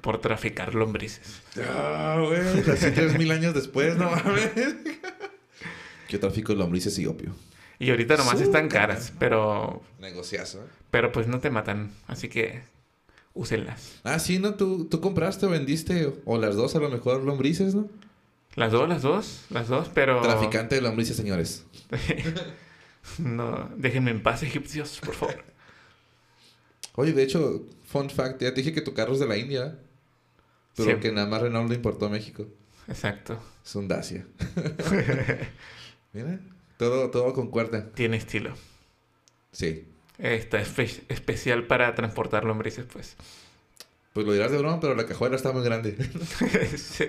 Por 0.00 0.20
traficar 0.20 0.74
lombrices. 0.74 1.42
Ah, 1.62 2.16
güey. 2.26 2.40
Así 2.72 2.90
tres 2.92 3.18
mil 3.18 3.30
años 3.30 3.52
después, 3.54 3.96
no 3.96 4.10
mames. 4.10 4.50
Yo 6.08 6.20
trafico 6.20 6.54
lombrices 6.54 6.98
y 6.98 7.06
opio. 7.06 7.34
Y 7.78 7.90
ahorita 7.90 8.16
nomás 8.16 8.38
Su 8.38 8.44
están 8.44 8.68
cara. 8.68 8.94
caras, 8.94 9.12
pero, 9.18 9.82
Negociazo. 10.00 10.58
¿eh? 10.62 10.66
pero 10.90 11.12
pues 11.12 11.26
no 11.28 11.38
te 11.40 11.50
matan. 11.50 11.92
Así 12.06 12.28
que 12.28 12.62
úsenlas. 13.34 14.00
Ah, 14.04 14.18
sí, 14.18 14.38
¿no? 14.38 14.54
Tú, 14.54 14.86
tú 14.86 15.00
compraste 15.00 15.46
o 15.46 15.50
vendiste, 15.50 16.12
o 16.24 16.38
las 16.38 16.56
dos 16.56 16.74
a 16.74 16.80
lo 16.80 16.88
mejor 16.88 17.22
lombrices, 17.22 17.74
¿no? 17.74 17.88
Las 18.58 18.72
dos, 18.72 18.88
las 18.88 19.02
dos, 19.02 19.44
las 19.50 19.68
dos, 19.68 19.88
pero... 19.94 20.20
Traficante 20.20 20.74
de 20.74 20.80
lombrices, 20.80 21.16
señores. 21.16 21.64
no, 23.18 23.70
déjenme 23.76 24.10
en 24.10 24.22
paz, 24.22 24.42
egipcios, 24.42 24.98
por 25.04 25.14
favor. 25.14 25.44
Oye, 26.96 27.12
de 27.12 27.22
hecho, 27.22 27.64
fun 27.86 28.10
fact, 28.10 28.42
ya 28.42 28.50
te 28.52 28.60
dije 28.60 28.72
que 28.72 28.80
tu 28.80 28.94
carro 28.94 29.12
es 29.12 29.20
de 29.20 29.28
la 29.28 29.36
India, 29.36 29.78
pero 30.74 30.98
que 30.98 31.12
nada 31.12 31.28
más 31.28 31.40
Renault 31.42 31.68
lo 31.68 31.74
importó 31.74 32.06
a 32.06 32.08
México. 32.08 32.46
Exacto. 32.88 33.40
Es 33.64 33.76
un 33.76 33.86
Dacia. 33.86 34.26
Mira, 36.12 36.40
todo, 36.78 37.10
todo 37.10 37.32
concuerda. 37.34 37.90
Tiene 37.92 38.16
estilo. 38.16 38.54
Sí. 39.52 39.86
Está 40.18 40.60
espe- 40.60 41.02
especial 41.08 41.68
para 41.68 41.94
transportar 41.94 42.42
lombrices, 42.44 42.86
pues. 42.92 43.16
Pues 44.14 44.26
lo 44.26 44.32
dirás 44.32 44.50
de 44.50 44.58
broma, 44.58 44.80
pero 44.80 44.96
la 44.96 45.06
cajuela 45.06 45.36
está 45.36 45.52
muy 45.52 45.62
grande. 45.62 45.96
Sí. 46.76 47.04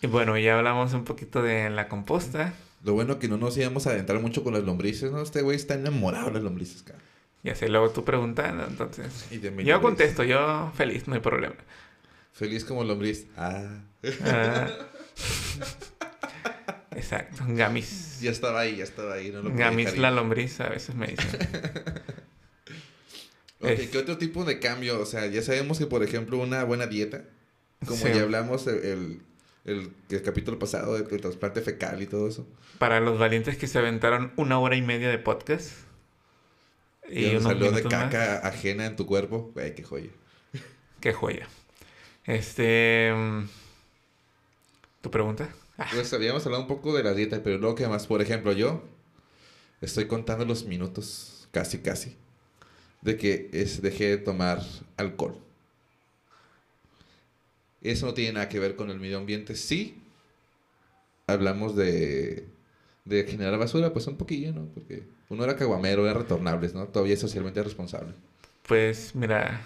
Y 0.00 0.06
bueno, 0.06 0.36
ya 0.38 0.58
hablamos 0.58 0.92
un 0.92 1.04
poquito 1.04 1.42
de 1.42 1.70
la 1.70 1.88
composta. 1.88 2.52
Lo 2.82 2.92
bueno 2.92 3.18
que 3.18 3.28
no 3.28 3.36
nos 3.38 3.56
íbamos 3.56 3.86
a 3.86 3.90
adentrar 3.90 4.20
mucho 4.20 4.44
con 4.44 4.52
las 4.54 4.62
lombrices, 4.62 5.10
¿no? 5.12 5.22
Este 5.22 5.40
güey 5.42 5.56
está 5.56 5.74
enamorado 5.74 6.26
de 6.26 6.32
las 6.34 6.42
lombrices, 6.42 6.82
cara. 6.82 6.98
Ya 7.42 7.54
sé, 7.54 7.68
luego 7.68 7.90
tú 7.90 8.04
preguntando, 8.04 8.66
entonces. 8.66 9.26
Y 9.30 9.38
Yo 9.40 9.50
lombriz. 9.50 9.78
contesto, 9.80 10.24
yo 10.24 10.72
feliz, 10.76 11.06
no 11.08 11.14
hay 11.14 11.20
problema. 11.20 11.54
Feliz 12.32 12.64
como 12.64 12.84
lombriz. 12.84 13.26
Ah. 13.36 13.80
Ah. 14.24 14.68
Exacto, 16.96 17.42
Gamis. 17.48 18.20
Ya 18.20 18.30
estaba 18.30 18.60
ahí, 18.60 18.76
ya 18.76 18.84
estaba 18.84 19.14
ahí. 19.14 19.30
No 19.30 19.42
lo 19.42 19.52
Gamis 19.54 19.96
la 19.98 20.10
lombriz, 20.10 20.60
a 20.60 20.68
veces 20.68 20.94
me 20.94 21.08
dicen. 21.08 21.30
Ok, 23.60 23.70
Es- 23.70 23.88
¿qué 23.88 23.96
otro 23.98 24.18
tipo 24.18 24.44
de 24.44 24.58
cambio? 24.58 25.00
O 25.00 25.06
sea, 25.06 25.26
ya 25.26 25.40
sabemos 25.40 25.78
que, 25.78 25.86
por 25.86 26.02
ejemplo, 26.02 26.36
una 26.36 26.64
buena 26.64 26.86
dieta, 26.86 27.22
como 27.86 27.96
Sí. 27.98 28.08
ya 28.14 28.20
hablamos 28.22 28.66
el, 28.66 28.74
el, 28.84 29.20
el- 29.64 29.92
el 30.10 30.22
capítulo 30.22 30.58
pasado 30.58 30.94
del 30.94 31.06
del 31.08 31.20
trasplante 31.20 31.60
fecal 31.62 32.02
y 32.02 32.06
todo 32.06 32.28
eso. 32.28 32.46
Para 32.78 33.00
los 33.00 33.18
valientes 33.18 33.56
que 33.56 33.66
se 33.66 33.78
aventaron 33.78 34.32
una 34.36 34.58
hora 34.58 34.76
y 34.76 34.82
media 34.82 35.08
de 35.08 35.18
podcast. 35.18 35.72
Y, 37.08 37.26
Y 37.26 37.40
salió 37.40 37.70
de 37.72 37.82
más. 37.82 37.92
caca 37.92 38.38
ajena 38.46 38.86
en 38.86 38.96
tu 38.96 39.06
cuerpo. 39.06 39.50
Güey, 39.54 39.74
qué 39.74 39.82
joya. 39.82 40.10
Qué 41.00 41.12
joya. 41.12 41.46
Este. 42.24 43.12
mm, 43.14 43.42
¿Tu 45.02 45.10
pregunta? 45.10 45.50
Ah, 45.76 45.86
Pues 45.92 46.12
habíamos 46.14 46.44
hablado 46.46 46.62
un 46.62 46.68
poco 46.68 46.94
de 46.96 47.02
la 47.02 47.12
dieta, 47.14 47.42
pero 47.42 47.58
luego 47.58 47.74
que 47.74 47.86
más, 47.88 48.06
por 48.06 48.22
ejemplo, 48.22 48.52
yo 48.52 48.82
estoy 49.82 50.06
contando 50.06 50.44
los 50.46 50.64
minutos, 50.64 51.48
casi, 51.50 51.78
casi, 51.80 52.16
de 53.02 53.18
que 53.18 53.50
es, 53.52 53.82
dejé 53.82 54.04
de 54.10 54.16
tomar 54.18 54.62
alcohol. 54.96 55.36
Eso 57.84 58.06
no 58.06 58.14
tiene 58.14 58.32
nada 58.32 58.48
que 58.48 58.58
ver 58.58 58.74
con 58.74 58.90
el 58.90 58.98
medio 58.98 59.18
ambiente. 59.18 59.54
Sí, 59.54 60.02
hablamos 61.26 61.76
de, 61.76 62.48
de 63.04 63.24
generar 63.24 63.58
basura, 63.58 63.92
pues 63.92 64.06
un 64.06 64.16
poquillo, 64.16 64.52
¿no? 64.52 64.66
Porque 64.74 65.04
uno 65.28 65.44
era 65.44 65.56
caguamero, 65.56 66.08
era 66.08 66.18
retornables, 66.18 66.74
¿no? 66.74 66.86
Todavía 66.88 67.14
es 67.14 67.20
socialmente 67.20 67.62
responsable. 67.62 68.12
Pues 68.66 69.14
mira. 69.14 69.60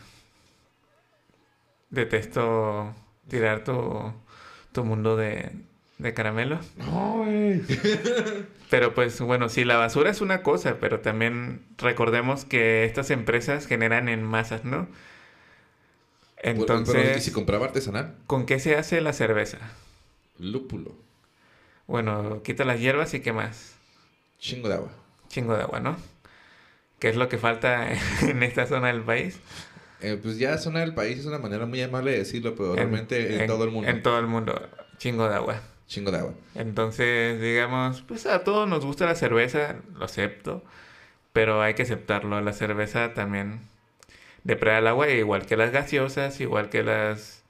Detesto 1.91 2.95
tirar 3.29 3.65
tu, 3.65 4.13
tu 4.73 4.85
mundo 4.85 5.17
de, 5.17 5.51
de 5.99 6.15
caramelo. 6.15 6.59
No, 6.77 7.25
güey. 7.25 7.63
Pero 8.71 8.95
pues 8.95 9.21
bueno, 9.21 9.49
sí, 9.49 9.65
la 9.65 9.77
basura 9.77 10.11
es 10.11 10.21
una 10.21 10.43
cosa, 10.43 10.77
pero 10.79 11.01
también 11.01 11.63
recordemos 11.79 12.45
que 12.45 12.85
estas 12.85 13.11
empresas 13.11 13.67
generan 13.67 14.11
en 14.11 14.23
masas, 14.23 14.67
¿no? 14.67 14.89
Pero, 16.42 16.61
Entonces, 16.61 17.16
¿y 17.16 17.21
si 17.21 17.33
compraba 17.33 17.66
artesanal? 17.66 18.14
¿con 18.26 18.47
qué 18.47 18.61
se 18.61 18.76
hace 18.76 19.00
la 19.00 19.12
cerveza? 19.12 19.59
Lúpulo. 20.38 20.95
Bueno, 21.87 22.42
quita 22.42 22.64
las 22.64 22.80
hierbas 22.80 23.14
y 23.14 23.21
qué 23.21 23.33
más. 23.33 23.75
Chingo 24.38 24.68
de 24.68 24.75
agua. 24.75 24.90
Chingo 25.28 25.57
de 25.57 25.62
agua, 25.62 25.80
¿no? 25.80 25.97
¿Qué 26.99 27.09
es 27.09 27.16
lo 27.16 27.28
que 27.28 27.38
falta 27.38 27.88
en 28.23 28.42
esta 28.42 28.66
zona 28.66 28.88
del 28.88 29.02
país? 29.02 29.40
Eh, 30.00 30.18
pues 30.23 30.38
ya 30.38 30.59
zona 30.59 30.80
del 30.80 30.95
país 30.95 31.18
es 31.18 31.26
una 31.26 31.38
manera 31.38 31.66
muy 31.66 31.83
amable 31.83 32.12
de 32.12 32.18
decirlo, 32.18 32.54
pero 32.54 32.76
realmente 32.76 33.42
en, 33.42 33.47
todo 33.49 33.64
el 33.64 33.71
mundo. 33.71 33.90
En 33.90 34.02
todo 34.02 34.18
el 34.18 34.26
mundo, 34.26 34.68
chingo 34.99 35.28
de 35.28 35.35
agua. 35.35 35.61
Chingo 35.88 36.12
de 36.12 36.18
agua. 36.18 36.35
Entonces, 36.54 37.40
digamos, 37.40 38.02
pues 38.02 38.26
a 38.26 38.45
todos 38.45 38.68
nos 38.68 38.85
gusta 38.85 39.07
la 39.07 39.16
cerveza, 39.16 39.76
lo 39.97 40.04
acepto, 40.04 40.62
pero 41.33 41.62
hay 41.62 41.75
que 41.75 41.83
aceptarlo. 41.83 42.40
La 42.40 42.52
cerveza 42.52 43.14
también 43.14 43.61
depreda 44.49 44.78
el 44.78 44.87
agua, 44.87 45.11
igual 45.11 45.45
que 45.45 45.59
las 45.59 45.71
gaseosas, 45.71 46.40
igual 46.40 46.71
que 46.71 46.83
las 46.83 47.43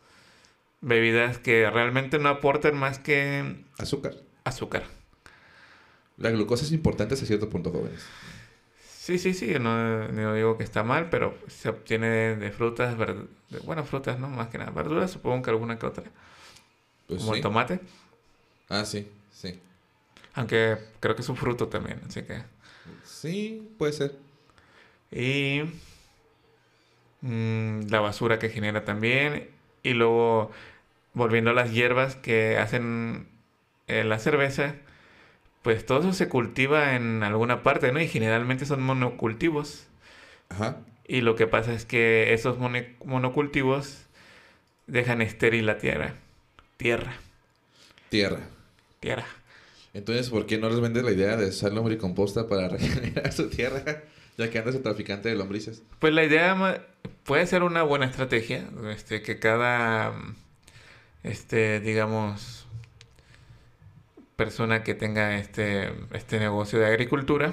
bebidas 0.81 1.39
que 1.39 1.71
realmente 1.71 2.19
no 2.19 2.29
aportan 2.29 2.77
más 2.77 2.99
que 2.99 3.65
azúcar. 3.79 4.17
Azúcar. 4.43 4.83
La 6.17 6.31
glucosa 6.31 6.65
es 6.65 6.73
importante 6.73 7.15
hasta 7.15 7.25
cierto 7.25 7.49
punto, 7.49 7.71
jóvenes. 7.71 8.05
Sí, 8.83 9.19
sí, 9.21 9.33
sí, 9.33 9.55
no, 9.61 10.09
no 10.09 10.35
digo 10.35 10.59
que 10.59 10.65
está 10.65 10.83
mal, 10.83 11.09
pero 11.09 11.39
se 11.47 11.69
obtiene 11.69 12.35
de, 12.37 12.51
frutas, 12.51 12.97
bueno, 13.63 13.85
frutas, 13.85 14.19
¿no? 14.19 14.29
Más 14.29 14.49
que 14.49 14.59
nada. 14.59 14.73
Verduras, 14.73 15.13
supongo 15.13 15.41
que 15.43 15.51
alguna 15.51 15.79
que 15.79 15.87
otra. 15.87 16.05
Pues 17.07 17.21
como 17.21 17.37
el 17.37 17.41
tomate. 17.41 17.81
Ah, 18.69 18.85
sí, 18.85 19.09
sí. 19.33 19.61
Aunque 20.35 20.79
creo 20.99 21.15
que 21.15 21.23
es 21.23 21.29
un 21.29 21.37
fruto 21.37 21.69
también, 21.69 22.01
así 22.09 22.23
que... 22.23 22.43
Sí, 23.05 23.73
puede 23.79 23.93
ser. 23.93 24.17
Y 25.13 25.63
mm, 27.23 27.89
la 27.89 28.01
basura 28.01 28.39
que 28.39 28.51
genera 28.51 28.85
también. 28.85 29.49
Y 29.83 29.95
luego, 29.95 30.51
volviendo 31.15 31.51
a 31.51 31.55
las 31.55 31.73
hierbas 31.73 32.17
que 32.17 32.59
hacen 32.59 33.29
eh, 33.87 34.05
la 34.05 34.19
cerveza, 34.19 34.75
pues 35.63 35.87
todo 35.87 36.01
eso 36.01 36.13
se 36.13 36.29
cultiva 36.29 36.95
en 36.97 37.23
alguna 37.23 37.63
parte, 37.63 37.93
¿no? 37.93 38.01
Y 38.01 38.09
generalmente 38.09 38.67
son 38.67 38.83
monocultivos. 38.83 39.87
Ajá. 40.49 40.79
Y 41.07 41.23
lo 41.23 41.37
que 41.37 41.47
pasa 41.47 41.73
es 41.73 41.87
que 41.87 42.35
esos 42.35 42.59
monocultivos 42.59 44.05
dejan 44.87 45.23
estéril 45.23 45.67
la 45.67 45.79
tierra. 45.79 46.15
Tierra. 46.77 47.15
Tierra. 48.11 48.41
Tierra. 49.01 49.27
Entonces, 49.95 50.31
¿por 50.31 50.47
qué 50.47 50.59
no 50.59 50.69
les 50.69 50.81
vendes 50.81 51.05
la 51.05 51.13
idea 51.13 51.37
de 51.37 51.49
usar 51.49 51.73
lombricomposta 51.73 52.47
para 52.47 52.69
regenerar 52.69 53.33
su 53.33 53.49
tierra? 53.49 54.03
Ya 54.39 54.51
que 54.51 54.59
andas 54.59 54.75
el 54.77 54.83
traficante 54.83 55.29
de 55.29 55.35
lombrices. 55.35 55.83
Pues 55.99 56.15
la 56.15 56.25
idea 56.25 56.87
puede 57.25 57.47
ser 57.47 57.63
una 57.63 57.83
buena 57.83 58.07
estrategia. 58.07 58.69
Este, 58.91 59.21
que 59.21 59.39
cada, 59.39 60.15
este, 61.25 61.81
digamos, 61.81 62.67
persona 64.37 64.85
que 64.85 64.95
tenga 64.95 65.37
este, 65.37 65.93
este 66.13 66.39
negocio 66.39 66.79
de 66.79 66.87
agricultura 66.87 67.53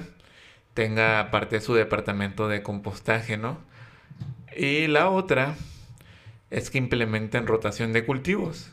tenga 0.74 1.30
parte 1.32 1.56
de 1.56 1.60
su 1.60 1.74
departamento 1.74 2.46
de 2.48 2.62
compostaje, 2.62 3.36
¿no? 3.36 3.58
Y 4.56 4.86
la 4.86 5.10
otra 5.10 5.56
es 6.50 6.70
que 6.70 6.78
implementen 6.78 7.48
rotación 7.48 7.92
de 7.92 8.04
cultivos. 8.04 8.72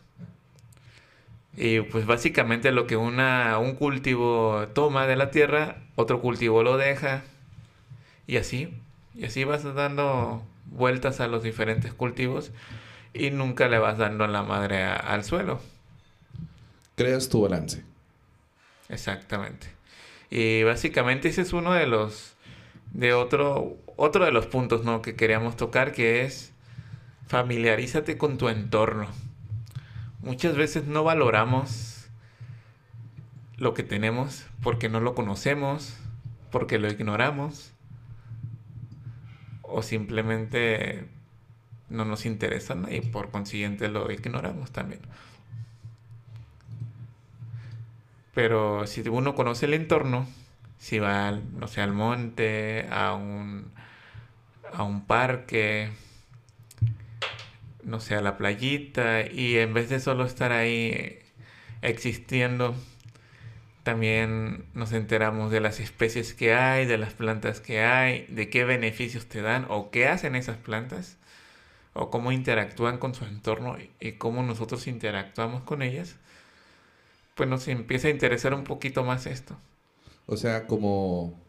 Y 1.55 1.81
pues 1.81 2.05
básicamente 2.05 2.71
lo 2.71 2.87
que 2.87 2.97
una, 2.97 3.57
un 3.57 3.75
cultivo 3.75 4.67
toma 4.73 5.07
de 5.07 5.15
la 5.15 5.31
tierra, 5.31 5.77
otro 5.95 6.21
cultivo 6.21 6.61
lo 6.61 6.77
deja. 6.77 7.23
Y 8.27 8.37
así, 8.37 8.73
y 9.15 9.25
así 9.25 9.43
vas 9.43 9.63
dando 9.75 10.43
vueltas 10.65 11.19
a 11.19 11.27
los 11.27 11.43
diferentes 11.43 11.93
cultivos 11.93 12.51
y 13.13 13.31
nunca 13.31 13.67
le 13.67 13.77
vas 13.77 13.97
dando 13.97 14.27
la 14.27 14.43
madre 14.43 14.83
al 14.83 15.23
suelo. 15.23 15.59
Creas 16.95 17.29
tu 17.29 17.41
balance. 17.41 17.83
Exactamente. 18.89 19.67
Y 20.29 20.63
básicamente 20.63 21.29
ese 21.29 21.41
es 21.41 21.53
uno 21.53 21.73
de 21.73 21.87
los 21.87 22.33
de 22.91 23.13
otro 23.13 23.77
otro 23.95 24.25
de 24.25 24.31
los 24.31 24.45
puntos 24.45 24.83
¿no? 24.83 25.01
que 25.01 25.15
queríamos 25.15 25.57
tocar 25.57 25.91
que 25.91 26.23
es 26.25 26.53
familiarízate 27.27 28.17
con 28.17 28.37
tu 28.37 28.49
entorno. 28.49 29.07
Muchas 30.21 30.55
veces 30.55 30.85
no 30.85 31.03
valoramos 31.03 32.07
lo 33.57 33.73
que 33.73 33.83
tenemos 33.83 34.45
porque 34.61 34.89
no 34.89 34.99
lo 34.99 35.15
conocemos, 35.15 35.97
porque 36.51 36.79
lo 36.79 36.89
ignoramos 36.89 37.72
o 39.73 39.81
simplemente 39.81 41.05
no 41.89 42.05
nos 42.05 42.25
interesa 42.25 42.75
y 42.89 43.01
por 43.01 43.31
consiguiente 43.31 43.89
lo 43.89 44.11
ignoramos 44.11 44.71
también. 44.71 45.01
Pero 48.33 48.87
si 48.87 49.01
uno 49.01 49.35
conoce 49.35 49.65
el 49.65 49.73
entorno, 49.73 50.27
si 50.79 50.99
va, 50.99 51.31
no 51.31 51.67
sé, 51.67 51.81
al 51.81 51.93
monte, 51.93 52.87
a 52.91 53.13
un, 53.13 53.71
a 54.73 54.83
un 54.83 55.05
parque, 55.05 55.91
no 57.83 57.99
sé, 57.99 58.15
a 58.15 58.21
la 58.21 58.37
playita, 58.37 59.29
y 59.29 59.57
en 59.57 59.73
vez 59.73 59.89
de 59.89 59.99
solo 59.99 60.25
estar 60.25 60.51
ahí 60.51 61.19
existiendo, 61.81 62.75
también 63.83 64.65
nos 64.73 64.93
enteramos 64.93 65.51
de 65.51 65.59
las 65.61 65.79
especies 65.79 66.33
que 66.33 66.53
hay, 66.53 66.85
de 66.85 66.97
las 66.97 67.13
plantas 67.13 67.59
que 67.61 67.81
hay, 67.81 68.25
de 68.27 68.49
qué 68.49 68.63
beneficios 68.65 69.27
te 69.27 69.41
dan 69.41 69.65
o 69.69 69.91
qué 69.91 70.07
hacen 70.07 70.35
esas 70.35 70.57
plantas, 70.57 71.17
o 71.93 72.09
cómo 72.09 72.31
interactúan 72.31 72.97
con 72.97 73.15
su 73.15 73.25
entorno 73.25 73.77
y 73.99 74.13
cómo 74.13 74.43
nosotros 74.43 74.87
interactuamos 74.87 75.63
con 75.63 75.81
ellas 75.81 76.17
pues 77.35 77.49
nos 77.49 77.67
empieza 77.67 78.07
a 78.07 78.11
interesar 78.11 78.53
un 78.53 78.63
poquito 78.63 79.03
más 79.03 79.25
esto. 79.25 79.57
O 80.25 80.37
sea, 80.37 80.67
como 80.67 81.39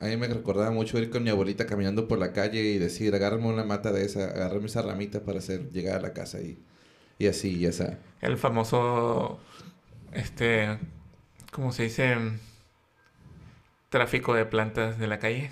a 0.00 0.06
mí 0.06 0.16
me 0.16 0.28
recordaba 0.28 0.70
mucho 0.70 0.98
ir 0.98 1.10
con 1.10 1.22
mi 1.22 1.30
abuelita 1.30 1.66
caminando 1.66 2.08
por 2.08 2.18
la 2.18 2.32
calle 2.32 2.62
y 2.62 2.78
decir, 2.78 3.14
agárrame 3.14 3.46
una 3.46 3.64
mata 3.64 3.92
de 3.92 4.04
esa, 4.04 4.24
agárrame 4.24 4.66
esa 4.66 4.82
ramita 4.82 5.20
para 5.24 5.38
hacer 5.38 5.70
llegar 5.70 5.98
a 5.98 6.02
la 6.02 6.12
casa 6.12 6.40
y, 6.40 6.58
y 7.18 7.26
así, 7.26 7.58
ya 7.58 7.72
sea. 7.72 7.98
El 8.20 8.36
famoso, 8.36 9.40
este, 10.12 10.78
¿cómo 11.56 11.72
se 11.72 11.84
dice? 11.84 12.18
Tráfico 13.88 14.32
de 14.34 14.44
plantas 14.46 14.96
de 14.98 15.08
la 15.08 15.18
calle. 15.18 15.50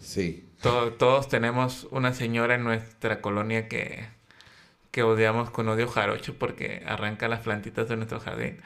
Sí. 0.00 0.44
todos 0.60 1.28
tenemos 1.28 1.86
una 1.90 2.12
señora 2.14 2.54
en 2.54 2.64
nuestra 2.64 3.20
colonia 3.20 3.68
que 3.68 4.06
que 4.92 5.02
odiamos 5.04 5.50
con 5.50 5.68
odio 5.68 5.88
jarocho 5.88 6.36
porque 6.38 6.82
arranca 6.86 7.28
las 7.28 7.40
plantitas 7.42 7.88
de 7.88 7.96
nuestro 7.96 8.20
jardín. 8.20 8.60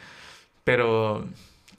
Pero 0.65 1.29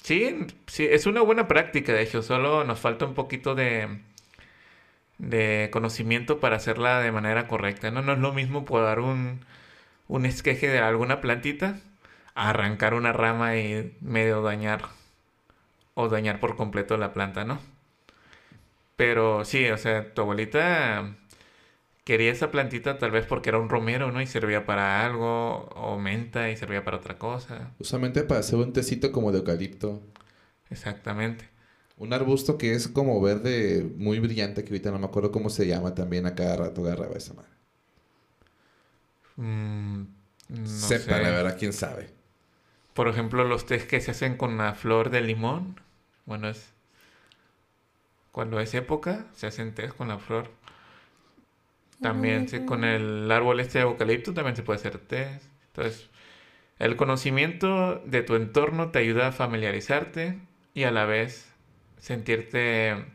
sí, 0.03 0.47
sí, 0.67 0.87
es 0.91 1.05
una 1.07 1.21
buena 1.21 1.47
práctica, 1.47 1.93
de 1.93 2.03
hecho, 2.03 2.23
solo 2.23 2.63
nos 2.65 2.79
falta 2.79 3.05
un 3.05 3.15
poquito 3.15 3.55
de, 3.55 4.01
de 5.17 5.69
conocimiento 5.71 6.39
para 6.39 6.55
hacerla 6.57 6.99
de 7.01 7.11
manera 7.11 7.47
correcta. 7.47 7.91
No, 7.91 8.01
no 8.01 8.13
es 8.13 8.19
lo 8.19 8.33
mismo 8.33 8.65
podar 8.65 8.99
un, 8.99 9.45
un 10.07 10.25
esqueje 10.25 10.69
de 10.69 10.79
alguna 10.79 11.21
plantita 11.21 11.79
arrancar 12.47 12.93
una 12.93 13.11
rama 13.11 13.57
y 13.57 13.97
medio 14.01 14.41
dañar 14.41 14.89
o 15.93 16.07
dañar 16.07 16.39
por 16.39 16.55
completo 16.55 16.97
la 16.97 17.13
planta, 17.13 17.43
¿no? 17.43 17.59
Pero 18.95 19.45
sí, 19.45 19.67
o 19.69 19.77
sea, 19.77 20.13
tu 20.13 20.21
abuelita 20.21 21.15
quería 22.05 22.31
esa 22.31 22.51
plantita 22.51 22.97
tal 22.97 23.11
vez 23.11 23.25
porque 23.25 23.49
era 23.49 23.59
un 23.59 23.69
romero, 23.69 24.11
¿no? 24.11 24.21
Y 24.21 24.27
servía 24.27 24.65
para 24.65 25.05
algo, 25.05 25.69
o 25.75 25.97
menta 25.99 26.49
y 26.49 26.57
servía 26.57 26.83
para 26.83 26.97
otra 26.97 27.17
cosa. 27.17 27.71
Usualmente 27.79 28.23
para 28.23 28.39
hacer 28.39 28.57
un 28.57 28.73
tecito 28.73 29.11
como 29.11 29.31
de 29.31 29.39
eucalipto. 29.39 30.01
Exactamente. 30.69 31.47
Un 31.97 32.13
arbusto 32.13 32.57
que 32.57 32.73
es 32.73 32.87
como 32.87 33.21
verde 33.21 33.85
muy 33.97 34.19
brillante, 34.19 34.63
que 34.63 34.69
ahorita 34.69 34.91
no 34.91 34.99
me 34.99 35.05
acuerdo 35.07 35.31
cómo 35.31 35.49
se 35.49 35.67
llama, 35.67 35.93
también 35.95 36.25
a 36.25 36.35
cada 36.35 36.55
rato 36.55 36.85
agarraba 36.85 37.15
esa 37.15 37.33
madre. 37.33 37.49
Mm, 39.35 40.03
no 40.49 40.67
Sepa, 40.67 41.19
la 41.19 41.29
verdad, 41.29 41.57
quién 41.59 41.73
sabe. 41.73 42.18
Por 42.99 43.07
ejemplo, 43.07 43.45
los 43.45 43.65
tés 43.65 43.85
que 43.85 44.01
se 44.01 44.11
hacen 44.11 44.35
con 44.35 44.57
la 44.57 44.73
flor 44.73 45.09
de 45.09 45.21
limón. 45.21 45.79
Bueno, 46.25 46.49
es. 46.49 46.73
Cuando 48.33 48.59
es 48.59 48.73
época, 48.73 49.25
se 49.33 49.47
hacen 49.47 49.73
tés 49.73 49.93
con 49.93 50.09
la 50.09 50.17
flor. 50.19 50.51
También 52.01 52.45
con 52.65 52.83
el 52.83 53.31
árbol 53.31 53.61
este 53.61 53.77
de 53.77 53.85
eucalipto 53.85 54.33
también 54.33 54.57
se 54.57 54.63
puede 54.63 54.79
hacer 54.79 54.97
test. 54.97 55.45
Entonces, 55.67 56.09
el 56.77 56.97
conocimiento 56.97 58.03
de 58.05 58.21
tu 58.21 58.35
entorno 58.35 58.89
te 58.89 58.99
ayuda 58.99 59.27
a 59.27 59.31
familiarizarte 59.31 60.37
y 60.73 60.83
a 60.83 60.91
la 60.91 61.05
vez 61.05 61.53
sentirte 62.01 63.05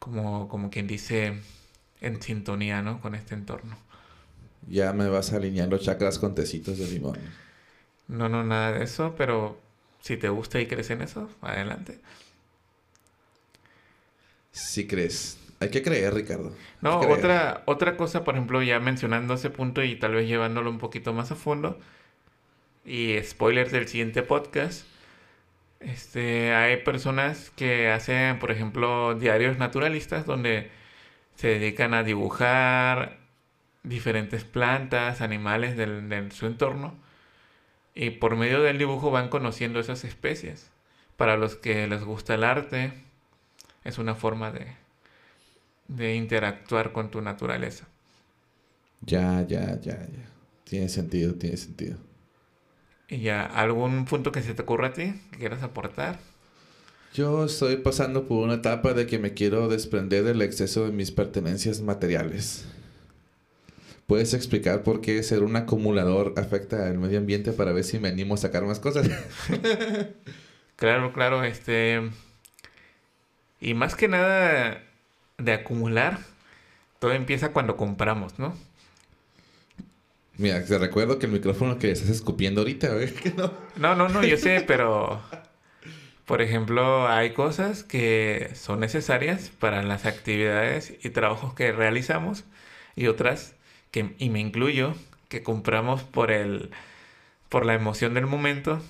como, 0.00 0.48
como 0.48 0.70
quien 0.70 0.88
dice 0.88 1.40
en 2.00 2.20
sintonía, 2.20 2.82
¿no? 2.82 3.00
Con 3.00 3.14
este 3.14 3.36
entorno. 3.36 3.78
Ya 4.68 4.92
me 4.92 5.08
vas 5.08 5.32
alineando 5.32 5.78
chakras 5.78 6.18
con 6.18 6.34
tecitos 6.34 6.78
de 6.78 6.88
limón. 6.88 7.45
No, 8.08 8.28
no, 8.28 8.44
nada 8.44 8.72
de 8.72 8.84
eso, 8.84 9.14
pero 9.16 9.58
si 10.00 10.16
te 10.16 10.28
gusta 10.28 10.60
y 10.60 10.66
crees 10.66 10.90
en 10.90 11.02
eso, 11.02 11.28
adelante. 11.40 11.98
Si 14.52 14.86
crees. 14.86 15.38
Hay 15.58 15.70
que 15.70 15.82
creer, 15.82 16.14
Ricardo. 16.14 16.54
No, 16.80 17.00
otra, 17.00 17.62
otra 17.66 17.96
cosa, 17.96 18.24
por 18.24 18.34
ejemplo, 18.34 18.62
ya 18.62 18.78
mencionando 18.78 19.34
ese 19.34 19.50
punto 19.50 19.82
y 19.82 19.96
tal 19.96 20.14
vez 20.14 20.28
llevándolo 20.28 20.70
un 20.70 20.78
poquito 20.78 21.12
más 21.12 21.32
a 21.32 21.34
fondo, 21.34 21.78
y 22.84 23.18
spoilers 23.22 23.72
del 23.72 23.88
siguiente 23.88 24.22
podcast, 24.22 24.86
este, 25.80 26.54
hay 26.54 26.76
personas 26.78 27.50
que 27.56 27.90
hacen, 27.90 28.38
por 28.38 28.50
ejemplo, 28.50 29.14
diarios 29.14 29.58
naturalistas 29.58 30.26
donde 30.26 30.70
se 31.34 31.48
dedican 31.48 31.94
a 31.94 32.02
dibujar 32.02 33.18
diferentes 33.82 34.44
plantas, 34.44 35.20
animales 35.20 35.76
del, 35.76 36.08
de 36.08 36.30
su 36.30 36.46
entorno 36.46 37.05
y 37.96 38.10
por 38.10 38.36
medio 38.36 38.62
del 38.62 38.76
dibujo 38.76 39.10
van 39.10 39.30
conociendo 39.30 39.80
esas 39.80 40.04
especies. 40.04 40.68
Para 41.16 41.38
los 41.38 41.56
que 41.56 41.86
les 41.88 42.04
gusta 42.04 42.34
el 42.34 42.44
arte, 42.44 42.92
es 43.84 43.96
una 43.96 44.14
forma 44.14 44.52
de, 44.52 44.66
de 45.88 46.14
interactuar 46.14 46.92
con 46.92 47.10
tu 47.10 47.22
naturaleza. 47.22 47.88
Ya, 49.00 49.46
ya, 49.48 49.80
ya, 49.80 49.98
ya. 49.98 50.30
Tiene 50.64 50.90
sentido, 50.90 51.34
tiene 51.36 51.56
sentido. 51.56 51.96
¿Y 53.08 53.20
ya 53.20 53.46
algún 53.46 54.04
punto 54.04 54.30
que 54.30 54.42
se 54.42 54.52
te 54.52 54.62
ocurra 54.62 54.88
a 54.88 54.92
ti 54.92 55.14
que 55.30 55.38
quieras 55.38 55.62
aportar? 55.62 56.18
Yo 57.14 57.46
estoy 57.46 57.76
pasando 57.76 58.28
por 58.28 58.44
una 58.44 58.54
etapa 58.54 58.92
de 58.92 59.06
que 59.06 59.18
me 59.18 59.32
quiero 59.32 59.68
desprender 59.68 60.22
del 60.22 60.42
exceso 60.42 60.84
de 60.84 60.92
mis 60.92 61.12
pertenencias 61.12 61.80
materiales. 61.80 62.66
¿Puedes 64.06 64.34
explicar 64.34 64.82
por 64.82 65.00
qué 65.00 65.22
ser 65.22 65.42
un 65.42 65.56
acumulador 65.56 66.34
afecta 66.36 66.86
al 66.86 66.98
medio 66.98 67.18
ambiente 67.18 67.52
para 67.52 67.72
ver 67.72 67.82
si 67.82 67.98
me 67.98 68.08
animo 68.08 68.34
a 68.34 68.36
sacar 68.36 68.64
más 68.64 68.78
cosas? 68.78 69.10
claro, 70.76 71.12
claro, 71.12 71.42
este... 71.42 72.10
Y 73.60 73.74
más 73.74 73.96
que 73.96 74.06
nada 74.06 74.82
de 75.38 75.52
acumular, 75.52 76.20
todo 77.00 77.12
empieza 77.12 77.52
cuando 77.52 77.76
compramos, 77.76 78.38
¿no? 78.38 78.54
Mira, 80.38 80.64
te 80.64 80.78
recuerdo 80.78 81.18
que 81.18 81.26
el 81.26 81.32
micrófono 81.32 81.78
que 81.78 81.90
estás 81.90 82.10
escupiendo 82.10 82.60
ahorita, 82.60 82.94
¿ves? 82.94 83.14
no? 83.36 83.52
No, 83.76 83.96
no, 83.96 84.08
no, 84.08 84.22
yo 84.22 84.36
sé, 84.36 84.62
pero... 84.66 85.20
Por 86.26 86.42
ejemplo, 86.42 87.08
hay 87.08 87.32
cosas 87.34 87.84
que 87.84 88.50
son 88.54 88.80
necesarias 88.80 89.50
para 89.60 89.82
las 89.82 90.06
actividades 90.06 90.92
y 91.02 91.10
trabajos 91.10 91.54
que 91.54 91.70
realizamos 91.70 92.44
y 92.96 93.06
otras, 93.06 93.55
que, 93.96 94.14
y 94.18 94.28
me 94.28 94.40
incluyo, 94.40 94.92
que 95.30 95.42
compramos 95.42 96.02
por 96.02 96.30
el 96.30 96.68
por 97.48 97.64
la 97.64 97.72
emoción 97.72 98.12
del 98.12 98.26
momento 98.26 98.82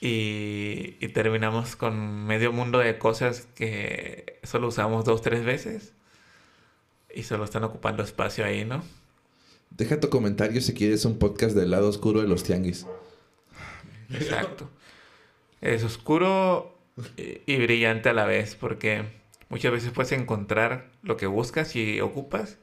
y, 0.00 0.96
y 0.98 1.08
terminamos 1.14 1.76
con 1.76 2.26
medio 2.26 2.50
mundo 2.50 2.80
de 2.80 2.98
cosas 2.98 3.46
que 3.54 4.40
solo 4.42 4.66
usamos 4.66 5.04
dos, 5.04 5.22
tres 5.22 5.44
veces 5.44 5.92
y 7.14 7.22
solo 7.22 7.44
están 7.44 7.62
ocupando 7.62 8.02
espacio 8.02 8.44
ahí, 8.44 8.64
¿no? 8.64 8.82
Deja 9.70 10.00
tu 10.00 10.08
comentario 10.08 10.60
si 10.60 10.74
quieres 10.74 11.04
un 11.04 11.16
podcast 11.16 11.54
del 11.54 11.70
lado 11.70 11.88
oscuro 11.88 12.22
de 12.22 12.26
los 12.26 12.42
tianguis. 12.42 12.88
Exacto. 14.12 14.68
Es 15.60 15.84
oscuro 15.84 16.76
y 17.16 17.56
brillante 17.58 18.08
a 18.08 18.14
la 18.14 18.24
vez, 18.24 18.56
porque 18.56 19.04
muchas 19.48 19.70
veces 19.70 19.92
puedes 19.92 20.10
encontrar 20.10 20.90
lo 21.04 21.16
que 21.16 21.26
buscas 21.26 21.76
y 21.76 22.00
ocupas. 22.00 22.58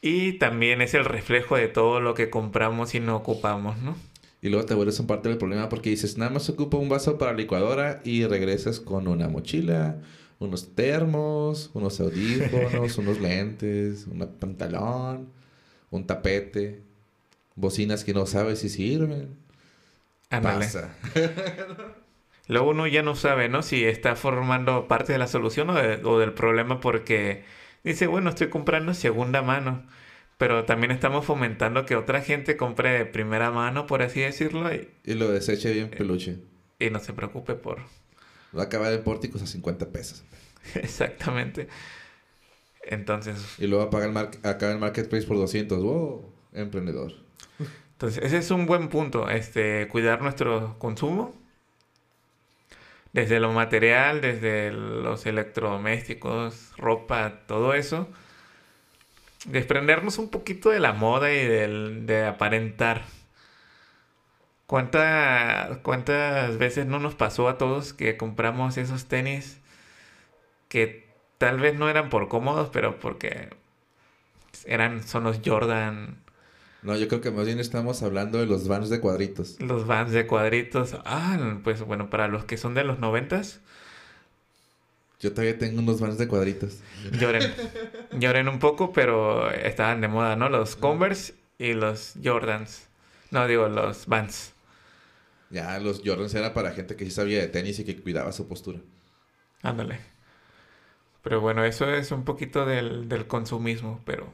Y 0.00 0.34
también 0.34 0.80
es 0.80 0.94
el 0.94 1.04
reflejo 1.04 1.56
de 1.56 1.68
todo 1.68 2.00
lo 2.00 2.14
que 2.14 2.30
compramos 2.30 2.94
y 2.94 3.00
no 3.00 3.16
ocupamos, 3.16 3.78
¿no? 3.78 3.96
Y 4.40 4.48
luego 4.50 4.66
te 4.66 4.74
vuelves 4.74 5.00
un 5.00 5.08
parte 5.08 5.28
del 5.28 5.38
problema 5.38 5.68
porque 5.68 5.90
dices, 5.90 6.16
nada 6.16 6.30
más 6.30 6.48
ocupa 6.48 6.76
un 6.76 6.88
vaso 6.88 7.18
para 7.18 7.32
licuadora 7.32 8.00
y 8.04 8.24
regresas 8.24 8.78
con 8.78 9.08
una 9.08 9.28
mochila, 9.28 9.96
unos 10.38 10.76
termos, 10.76 11.70
unos 11.74 11.98
audífonos, 11.98 12.96
unos 12.98 13.20
lentes, 13.20 14.06
un 14.06 14.20
pantalón, 14.38 15.28
un 15.90 16.06
tapete, 16.06 16.82
bocinas 17.56 18.04
que 18.04 18.14
no 18.14 18.26
sabes 18.26 18.60
si 18.60 18.68
sirven. 18.68 19.36
Pasa. 20.28 20.94
Luego 22.46 22.70
uno 22.70 22.86
ya 22.86 23.02
no 23.02 23.16
sabe, 23.16 23.48
¿no? 23.48 23.62
Si 23.62 23.84
está 23.84 24.14
formando 24.14 24.86
parte 24.86 25.12
de 25.12 25.18
la 25.18 25.26
solución 25.26 25.68
o, 25.70 25.74
o 25.74 26.18
del 26.18 26.32
problema 26.32 26.80
porque 26.80 27.42
dice, 27.84 28.06
bueno, 28.06 28.30
estoy 28.30 28.48
comprando 28.48 28.94
segunda 28.94 29.42
mano 29.42 29.84
pero 30.38 30.64
también 30.64 30.92
estamos 30.92 31.26
fomentando 31.26 31.84
que 31.84 31.96
otra 31.96 32.22
gente 32.22 32.56
compre 32.56 32.90
de 32.90 33.06
primera 33.06 33.50
mano, 33.50 33.86
por 33.86 34.02
así 34.02 34.20
decirlo. 34.20 34.70
Y, 34.72 35.14
lo 35.14 35.30
deseche 35.30 35.72
bien 35.72 35.90
peluche. 35.90 36.38
Y 36.78 36.90
no 36.90 37.00
se 37.00 37.12
preocupe 37.12 37.54
por... 37.54 37.78
Va 38.56 38.62
a 38.62 38.64
acabar 38.66 38.92
en 38.92 39.02
pórticos 39.02 39.42
a 39.42 39.48
50 39.48 39.90
pesos. 39.90 40.22
Exactamente. 40.76 41.66
Entonces... 42.84 43.36
Y 43.58 43.66
luego 43.66 43.84
apaga 43.84 44.06
el 44.06 44.16
acaba 44.16 44.72
el 44.72 44.78
marketplace 44.78 45.26
por 45.26 45.36
200. 45.36 45.82
¡Wow! 45.82 46.32
Emprendedor. 46.52 47.14
Entonces, 47.92 48.22
ese 48.22 48.38
es 48.38 48.52
un 48.52 48.66
buen 48.66 48.88
punto. 48.90 49.28
Este, 49.28 49.88
cuidar 49.88 50.22
nuestro 50.22 50.78
consumo. 50.78 51.34
Desde 53.18 53.40
lo 53.40 53.52
material, 53.52 54.20
desde 54.20 54.70
los 54.70 55.26
electrodomésticos, 55.26 56.72
ropa, 56.76 57.40
todo 57.48 57.74
eso 57.74 58.08
desprendernos 59.44 60.18
un 60.18 60.30
poquito 60.30 60.70
de 60.70 60.80
la 60.80 60.92
moda 60.92 61.32
y 61.32 61.46
del, 61.46 62.06
de 62.06 62.26
aparentar. 62.26 63.02
¿Cuánta, 64.66 65.80
¿Cuántas 65.82 66.58
veces 66.58 66.86
no 66.86 66.98
nos 66.98 67.14
pasó 67.14 67.48
a 67.48 67.58
todos 67.58 67.92
que 67.92 68.16
compramos 68.16 68.76
esos 68.76 69.06
tenis 69.06 69.60
que 70.68 71.08
tal 71.38 71.58
vez 71.58 71.74
no 71.78 71.88
eran 71.88 72.10
por 72.10 72.28
cómodos, 72.28 72.68
pero 72.70 72.98
porque 73.00 73.50
eran, 74.66 75.02
son 75.02 75.24
los 75.24 75.40
Jordan? 75.44 76.18
No, 76.82 76.96
yo 76.96 77.08
creo 77.08 77.20
que 77.20 77.30
más 77.30 77.46
bien 77.46 77.58
estamos 77.58 78.02
hablando 78.02 78.38
de 78.38 78.46
los 78.46 78.68
vans 78.68 78.88
de 78.88 79.00
cuadritos. 79.00 79.60
Los 79.60 79.86
vans 79.86 80.12
de 80.12 80.26
cuadritos. 80.26 80.96
Ah, 81.04 81.58
pues 81.64 81.82
bueno, 81.82 82.08
para 82.08 82.28
los 82.28 82.44
que 82.44 82.56
son 82.56 82.74
de 82.74 82.84
los 82.84 82.98
noventas, 83.00 83.60
yo 85.20 85.32
todavía 85.32 85.58
tengo 85.58 85.80
unos 85.80 86.00
vans 86.00 86.18
de 86.18 86.28
cuadritos. 86.28 86.78
Lloren. 87.18 87.52
Lloren 88.12 88.48
un 88.48 88.60
poco, 88.60 88.92
pero 88.92 89.50
estaban 89.50 90.00
de 90.00 90.08
moda, 90.08 90.36
¿no? 90.36 90.48
Los 90.48 90.76
Converse 90.76 91.34
y 91.58 91.72
los 91.72 92.14
Jordans. 92.22 92.86
No, 93.30 93.46
digo, 93.48 93.68
los 93.68 94.06
Vans. 94.06 94.52
Ya, 95.50 95.78
los 95.80 96.02
Jordans 96.04 96.34
era 96.34 96.54
para 96.54 96.70
gente 96.72 96.94
que 96.94 97.04
sí 97.04 97.10
sabía 97.10 97.40
de 97.40 97.48
tenis 97.48 97.78
y 97.80 97.84
que 97.84 98.00
cuidaba 98.00 98.32
su 98.32 98.46
postura. 98.46 98.78
Ándale. 99.62 99.98
Pero 101.22 101.40
bueno, 101.40 101.64
eso 101.64 101.92
es 101.92 102.12
un 102.12 102.24
poquito 102.24 102.64
del, 102.64 103.08
del 103.08 103.26
consumismo, 103.26 104.00
pero... 104.04 104.32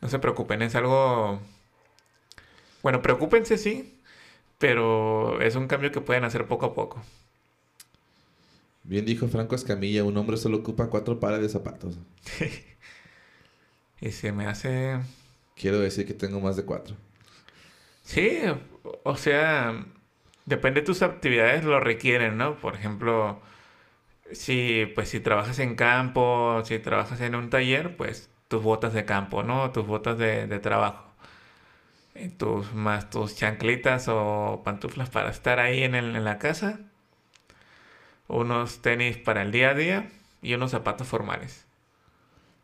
No 0.00 0.08
se 0.08 0.18
preocupen, 0.18 0.62
es 0.62 0.74
algo... 0.74 1.40
Bueno, 2.82 3.02
preocúpense 3.02 3.58
sí, 3.58 4.00
pero 4.58 5.40
es 5.40 5.56
un 5.56 5.66
cambio 5.66 5.90
que 5.92 6.00
pueden 6.00 6.24
hacer 6.24 6.46
poco 6.46 6.66
a 6.66 6.74
poco. 6.74 7.02
Bien 8.84 9.04
dijo 9.04 9.28
Franco 9.28 9.54
Escamilla, 9.54 10.04
un 10.04 10.16
hombre 10.16 10.36
solo 10.36 10.58
ocupa 10.58 10.88
cuatro 10.88 11.20
pares 11.20 11.40
de 11.40 11.48
zapatos. 11.48 11.98
y 14.00 14.10
se 14.12 14.32
me 14.32 14.46
hace... 14.46 15.00
Quiero 15.56 15.80
decir 15.80 16.06
que 16.06 16.14
tengo 16.14 16.40
más 16.40 16.56
de 16.56 16.64
cuatro. 16.64 16.96
Sí, 18.04 18.40
o 19.02 19.16
sea, 19.16 19.84
depende 20.46 20.80
de 20.80 20.86
tus 20.86 21.02
actividades 21.02 21.64
lo 21.64 21.80
requieren, 21.80 22.38
¿no? 22.38 22.56
Por 22.58 22.74
ejemplo, 22.74 23.40
si 24.32 24.86
pues 24.94 25.10
si 25.10 25.20
trabajas 25.20 25.58
en 25.58 25.74
campo, 25.74 26.62
si 26.64 26.78
trabajas 26.78 27.20
en 27.20 27.34
un 27.34 27.50
taller, 27.50 27.96
pues 27.96 28.30
tus 28.48 28.62
botas 28.62 28.92
de 28.92 29.04
campo, 29.04 29.42
¿no? 29.42 29.70
Tus 29.70 29.86
botas 29.86 30.18
de, 30.18 30.46
de 30.46 30.58
trabajo. 30.58 31.04
Tus, 32.36 32.74
más 32.74 33.10
tus 33.10 33.36
chanclitas 33.36 34.06
o 34.08 34.62
pantuflas 34.64 35.08
para 35.08 35.30
estar 35.30 35.60
ahí 35.60 35.84
en, 35.84 35.94
el, 35.94 36.16
en 36.16 36.24
la 36.24 36.38
casa 36.38 36.80
unos 38.28 38.82
tenis 38.82 39.16
para 39.16 39.42
el 39.42 39.50
día 39.50 39.70
a 39.70 39.74
día 39.74 40.10
y 40.42 40.54
unos 40.54 40.70
zapatos 40.70 41.08
formales. 41.08 41.66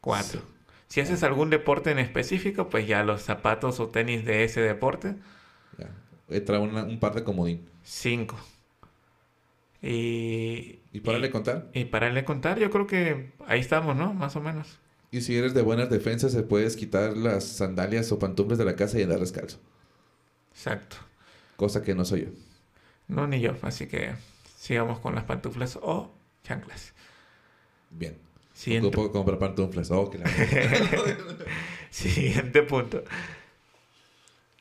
Cuatro. 0.01 0.43
Si 0.87 1.01
haces 1.01 1.23
algún 1.23 1.51
deporte 1.51 1.91
en 1.91 1.99
específico, 1.99 2.69
pues 2.69 2.87
ya 2.87 3.03
los 3.03 3.23
zapatos 3.23 3.81
o 3.81 3.89
tenis 3.89 4.25
de 4.25 4.45
ese 4.45 4.61
deporte. 4.61 5.17
Ya. 5.79 5.91
Entra 6.29 6.61
un 6.61 7.01
par 7.01 7.15
de 7.15 7.25
comodín. 7.25 7.69
Cinco. 7.83 8.37
Y... 9.83 10.79
¿Y 10.93 11.01
para 11.01 11.19
le 11.19 11.31
contar? 11.31 11.69
Y 11.73 11.87
para 11.87 12.11
le 12.11 12.25
contar, 12.25 12.59
yo 12.59 12.71
creo 12.71 12.87
que 12.87 13.33
ahí 13.47 13.61
estamos, 13.61 13.97
¿no? 13.97 14.15
Más 14.15 14.37
o 14.37 14.41
menos. 14.41 14.79
Y 15.15 15.21
si 15.21 15.37
eres 15.37 15.55
de 15.55 15.63
buenas 15.63 15.91
defensas, 15.91 16.33
se 16.33 16.43
puedes 16.43 16.75
quitar 16.75 17.17
las 17.17 17.45
sandalias 17.45 18.11
o 18.11 18.19
pantuflas 18.19 18.59
de 18.59 18.65
la 18.65 18.75
casa 18.75 18.99
y 18.99 19.05
andar 19.05 19.21
descalzo. 19.21 19.61
Exacto. 20.53 20.97
Cosa 21.55 21.85
que 21.85 21.95
no 21.95 22.05
soy 22.05 22.23
yo. 22.23 22.31
No, 23.07 23.29
ni 23.29 23.41
yo. 23.41 23.55
Así 23.63 23.87
que 23.87 24.11
sigamos 24.59 24.99
con 24.99 25.15
las 25.15 25.23
pantuflas 25.23 25.79
o 25.81 26.11
chanclas. 26.43 26.95
Bien. 27.91 28.17
Siguiente. 28.55 28.91
puedo 28.91 29.13
comprar 29.13 29.39
pantuflas. 29.39 29.93
Oh, 29.93 30.11
siguiente 31.93 32.63
punto. 32.63 33.05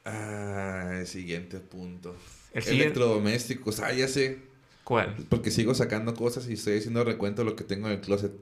Ah, 0.06 1.02
siguiente 1.08 1.62
punto. 1.62 2.16
Electrodomésticos. 2.54 3.80
Ah, 3.80 3.92
ya 3.92 4.08
sé. 4.08 4.38
¿Cuál? 4.84 5.16
Porque 5.30 5.50
sigo 5.50 5.74
sacando 5.74 6.14
cosas 6.14 6.48
y 6.48 6.54
estoy 6.54 6.78
haciendo 6.78 7.04
recuento 7.04 7.44
de 7.44 7.50
lo 7.50 7.56
que 7.56 7.64
tengo 7.64 7.88
en 7.88 7.94
el 7.94 8.02
closet. 8.02 8.34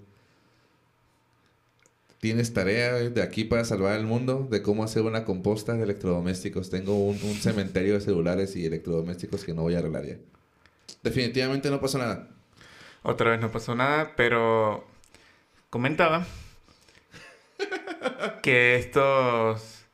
Tienes 2.21 2.53
tarea 2.53 2.93
de 2.93 3.21
aquí 3.23 3.45
para 3.45 3.65
salvar 3.65 3.99
el 3.99 4.05
mundo 4.05 4.47
de 4.49 4.62
cómo 4.62 4.84
hacer 4.84 5.01
una 5.01 5.25
composta 5.25 5.73
de 5.73 5.81
electrodomésticos. 5.81 6.69
Tengo 6.69 6.95
un, 6.95 7.19
un 7.23 7.34
cementerio 7.41 7.95
de 7.95 8.01
celulares 8.01 8.55
y 8.55 8.65
electrodomésticos 8.65 9.43
que 9.43 9.55
no 9.55 9.63
voy 9.63 9.73
a 9.73 9.79
arreglar 9.79 10.05
ya. 10.05 10.17
Definitivamente 11.01 11.71
no 11.71 11.81
pasó 11.81 11.97
nada. 11.97 12.29
Otra 13.01 13.31
vez 13.31 13.41
no 13.41 13.51
pasó 13.51 13.73
nada, 13.73 14.15
pero 14.15 14.88
comentaba 15.71 16.27
que 18.43 18.75
estos 18.75 19.86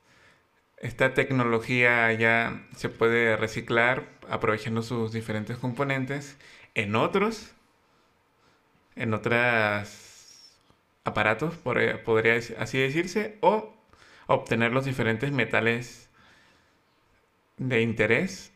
esta 0.79 1.13
tecnología 1.13 2.11
ya 2.11 2.67
se 2.75 2.89
puede 2.89 3.37
reciclar 3.37 4.09
aprovechando 4.29 4.81
sus 4.81 5.13
diferentes 5.13 5.57
componentes 5.57 6.35
en 6.75 6.93
otros 6.95 7.51
en 8.97 9.13
otros 9.13 10.06
aparatos 11.07 11.55
podría 11.55 12.39
así 12.59 12.77
decirse 12.77 13.37
o 13.41 13.73
obtener 14.27 14.73
los 14.73 14.85
diferentes 14.85 15.31
metales 15.31 16.09
de 17.57 17.81
interés 17.81 18.51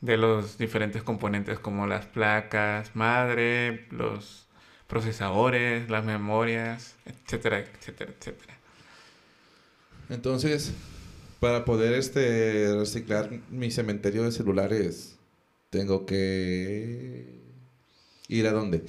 de 0.00 0.16
los 0.16 0.58
diferentes 0.58 1.02
componentes 1.02 1.58
como 1.58 1.86
las 1.86 2.06
placas 2.06 2.94
madre, 2.94 3.86
los 3.90 4.46
procesadores, 4.86 5.88
las 5.90 6.04
memorias, 6.04 6.94
etcétera, 7.06 7.60
etcétera, 7.60 8.12
etcétera. 8.16 8.54
Entonces, 10.10 10.72
para 11.40 11.64
poder 11.64 11.94
este 11.94 12.74
reciclar 12.78 13.30
mi 13.50 13.70
cementerio 13.70 14.24
de 14.24 14.32
celulares, 14.32 15.16
tengo 15.70 16.04
que 16.06 17.40
ir 18.28 18.46
a 18.46 18.52
dónde? 18.52 18.84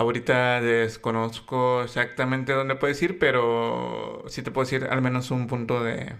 Ahorita 0.00 0.62
desconozco 0.62 1.82
exactamente 1.82 2.54
dónde 2.54 2.74
puedes 2.74 3.02
ir, 3.02 3.18
pero 3.18 4.24
sí 4.28 4.40
te 4.40 4.50
puedo 4.50 4.64
decir 4.64 4.88
al 4.90 5.02
menos 5.02 5.30
un 5.30 5.46
punto 5.46 5.84
de, 5.84 6.14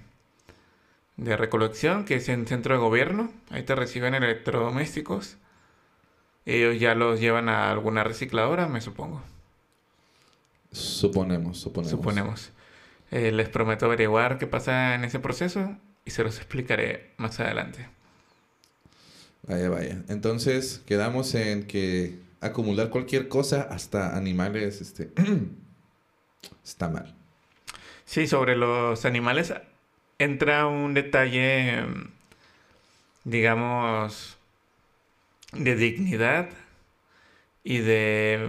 de 1.17 1.37
recolección, 1.39 2.05
que 2.05 2.17
es 2.17 2.29
en 2.29 2.47
centro 2.47 2.75
de 2.75 2.81
gobierno. 2.81 3.33
Ahí 3.49 3.63
te 3.63 3.75
reciben 3.75 4.13
electrodomésticos. 4.13 5.39
Ellos 6.45 6.79
ya 6.79 6.95
los 6.95 7.21
llevan 7.21 7.49
a 7.49 7.71
alguna 7.71 8.05
recicladora, 8.05 8.69
me 8.69 8.83
supongo. 8.83 9.23
Suponemos, 10.73 11.57
suponemos. 11.59 11.91
Suponemos. 11.91 12.51
Eh, 13.11 13.33
les 13.33 13.49
prometo 13.49 13.87
averiguar 13.87 14.37
qué 14.37 14.47
pasa 14.47 14.95
en 14.95 15.05
ese 15.05 15.21
proceso 15.21 15.75
y 16.05 16.11
se 16.11 16.23
los 16.23 16.37
explicaré 16.37 17.13
más 17.17 17.41
adelante. 17.41 17.89
Vaya, 19.45 19.71
vaya. 19.71 20.03
Entonces, 20.11 20.83
quedamos 20.85 21.35
en 21.35 21.67
que 21.67 22.29
acumular 22.41 22.91
cualquier 22.91 23.29
cosa, 23.29 23.63
hasta 23.63 24.17
animales, 24.17 24.81
este, 24.81 25.11
está 26.65 26.89
mal. 26.89 27.15
Sí, 28.05 28.27
sobre 28.27 28.57
los 28.57 29.05
animales 29.05 29.55
entra 30.19 30.67
un 30.67 30.95
detalle, 30.95 31.85
digamos, 33.25 34.37
de 35.53 35.77
dignidad 35.77 36.51
y 37.63 37.79
de, 37.79 38.49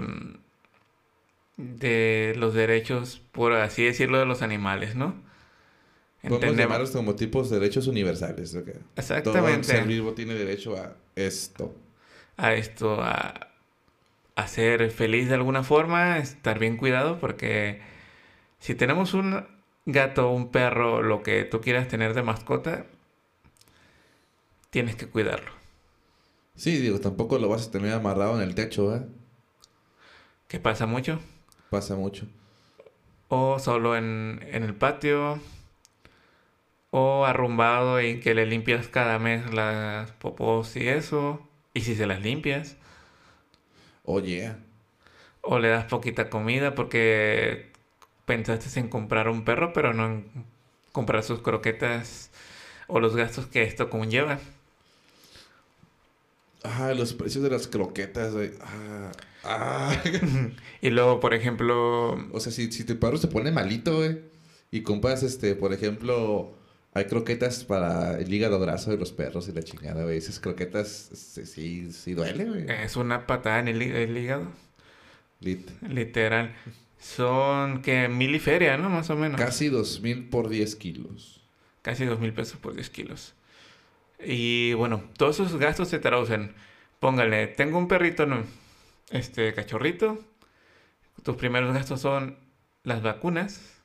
de 1.58 2.34
los 2.38 2.54
derechos, 2.54 3.22
por 3.32 3.54
así 3.54 3.84
decirlo, 3.84 4.20
de 4.20 4.26
los 4.26 4.42
animales, 4.42 4.96
¿no? 4.96 5.16
Podemos 6.28 6.56
llamarlos 6.56 6.92
como 6.92 7.16
tipos 7.16 7.50
de 7.50 7.60
derechos 7.60 7.88
universales. 7.88 8.56
Exactamente. 8.96 9.52
Todo 9.52 9.64
ser 9.64 9.88
vivo 9.88 10.14
tiene 10.14 10.36
derecho 10.36 10.78
a 10.78 10.94
esto. 11.16 11.74
A 12.38 12.54
esto, 12.54 13.02
a, 13.02 13.51
a 14.36 14.48
ser 14.48 14.92
feliz 14.92 15.30
de 15.30 15.36
alguna 15.36 15.64
forma, 15.64 16.18
estar 16.18 16.60
bien 16.60 16.78
cuidado, 16.78 17.20
porque 17.20 17.82
si 18.60 18.76
tenemos 18.76 19.14
un 19.14 19.46
gato, 19.86 20.30
un 20.30 20.52
perro, 20.52 21.02
lo 21.02 21.24
que 21.24 21.44
tú 21.44 21.62
quieras 21.62 21.88
tener 21.88 22.14
de 22.14 22.24
mascota, 22.24 22.86
tienes 24.70 24.96
que 24.96 25.08
cuidarlo. 25.08 25.52
Sí, 26.56 26.78
digo, 26.78 27.00
tampoco 27.00 27.38
lo 27.40 27.50
vas 27.50 27.68
a 27.68 27.72
tener 27.72 27.94
amarrado 27.94 28.36
en 28.36 28.48
el 28.48 28.56
techo, 28.56 28.96
¿eh? 28.96 29.06
¿Qué 30.48 30.60
pasa 30.60 30.86
mucho? 30.86 31.20
Pasa 31.70 31.96
mucho. 31.96 32.28
O 33.30 33.58
solo 33.60 33.96
en, 33.96 34.46
en 34.52 34.64
el 34.64 34.76
patio. 34.76 35.40
O 36.90 37.26
arrumbado 37.26 38.02
y 38.02 38.20
que 38.20 38.34
le 38.36 38.46
limpias 38.46 38.90
cada 38.90 39.18
mes 39.18 39.54
las 39.54 40.12
popos 40.12 40.76
y 40.76 40.90
eso. 40.90 41.48
Y 41.74 41.82
si 41.82 41.96
se 41.96 42.06
las 42.06 42.22
limpias. 42.22 42.76
Oye. 44.04 44.56
O 45.42 45.60
le 45.60 45.70
das 45.70 45.86
poquita 45.86 46.30
comida 46.30 46.76
porque 46.76 47.72
pensaste 48.26 48.80
en 48.80 48.90
comprar 48.90 49.28
un 49.30 49.44
perro, 49.44 49.74
pero 49.74 49.94
no 49.94 50.06
en 50.06 50.26
comprar 50.92 51.24
sus 51.24 51.42
croquetas 51.42 52.32
o 52.88 53.00
los 53.00 53.16
gastos 53.16 53.48
que 53.48 53.64
esto 53.64 53.90
conlleva. 53.90 54.40
Ah, 56.64 56.94
los 56.96 57.14
precios 57.14 57.44
de 57.44 57.50
las 57.50 57.68
croquetas, 57.68 58.34
Ah, 58.62 59.12
ah. 59.44 60.04
y 60.82 60.90
luego, 60.92 61.20
por 61.20 61.34
ejemplo... 61.34 62.12
O 62.32 62.40
sea, 62.40 62.52
si, 62.52 62.72
si 62.72 62.84
tu 62.84 63.00
perro 63.00 63.18
se 63.18 63.28
pone 63.28 63.52
malito, 63.52 63.98
güey, 63.98 64.20
y 64.70 64.84
compras, 64.84 65.24
este, 65.24 65.56
por 65.56 65.74
ejemplo, 65.74 66.54
hay 66.94 67.06
croquetas 67.06 67.64
para 67.64 68.20
el 68.20 68.34
hígado 68.34 68.60
graso 68.60 68.92
de 68.92 68.98
los 68.98 69.14
perros 69.14 69.48
y 69.48 69.54
la 69.54 69.64
chingada, 69.64 70.04
güey. 70.04 70.18
Esas 70.18 70.40
croquetas 70.40 70.90
sí, 71.14 71.92
sí 71.92 72.14
duele, 72.14 72.46
güey. 72.46 72.66
Es 72.70 72.98
una 72.98 73.28
patada 73.28 73.60
en 73.60 73.70
el, 73.70 74.18
hígado. 74.18 74.48
Literal. 75.40 76.54
Son 77.00 77.82
que 77.82 78.10
mil 78.10 78.36
y 78.36 78.40
feria, 78.40 78.78
¿no? 78.78 78.90
Más 78.90 79.10
o 79.10 79.16
menos. 79.16 79.40
Casi 79.40 79.70
dos 79.70 80.02
mil 80.02 80.28
por 80.30 80.50
10 80.50 80.76
kilos. 80.76 81.42
Casi 81.82 82.06
dos 82.06 82.20
mil 82.20 82.34
pesos 82.34 82.60
por 82.60 82.76
10 82.76 82.90
kilos. 82.90 83.34
Y 84.24 84.74
bueno, 84.74 85.04
todos 85.18 85.40
esos 85.40 85.58
gastos 85.58 85.88
se 85.88 85.98
traducen. 85.98 86.54
Póngale, 87.00 87.48
tengo 87.48 87.78
un 87.78 87.88
perrito, 87.88 88.26
¿no? 88.26 88.44
Este 89.12 89.54
cachorrito. 89.54 90.20
Tus 91.24 91.38
primeros 91.38 91.74
gastos 91.74 92.02
son 92.02 92.38
las 92.84 93.02
vacunas. 93.02 93.80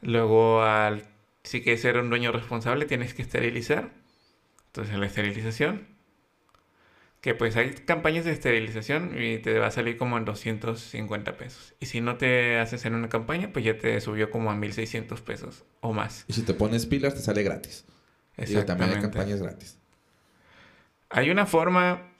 Luego 0.00 0.62
al 0.62 1.04
si 1.46 1.62
quieres 1.62 1.80
ser 1.80 1.96
un 1.98 2.10
dueño 2.10 2.32
responsable, 2.32 2.86
tienes 2.86 3.14
que 3.14 3.22
esterilizar. 3.22 3.92
Entonces, 4.66 4.98
la 4.98 5.06
esterilización. 5.06 5.86
Que 7.20 7.34
pues 7.34 7.56
hay 7.56 7.70
campañas 7.70 8.24
de 8.24 8.32
esterilización 8.32 9.20
y 9.20 9.38
te 9.38 9.58
va 9.58 9.68
a 9.68 9.70
salir 9.70 9.96
como 9.96 10.18
en 10.18 10.24
250 10.24 11.36
pesos. 11.36 11.74
Y 11.80 11.86
si 11.86 12.00
no 12.00 12.16
te 12.16 12.58
haces 12.58 12.84
en 12.84 12.94
una 12.94 13.08
campaña, 13.08 13.52
pues 13.52 13.64
ya 13.64 13.78
te 13.78 14.00
subió 14.00 14.30
como 14.30 14.50
a 14.50 14.56
1600 14.56 15.20
pesos 15.22 15.64
o 15.80 15.92
más. 15.92 16.24
Y 16.28 16.32
si 16.32 16.42
te 16.42 16.52
pones 16.52 16.84
pilas, 16.86 17.14
te 17.14 17.20
sale 17.20 17.42
gratis. 17.42 17.84
Y 18.36 18.54
también 18.64 18.90
hay 18.90 19.00
campañas 19.00 19.40
gratis. 19.40 19.78
Hay 21.10 21.30
una 21.30 21.46
forma. 21.46 22.12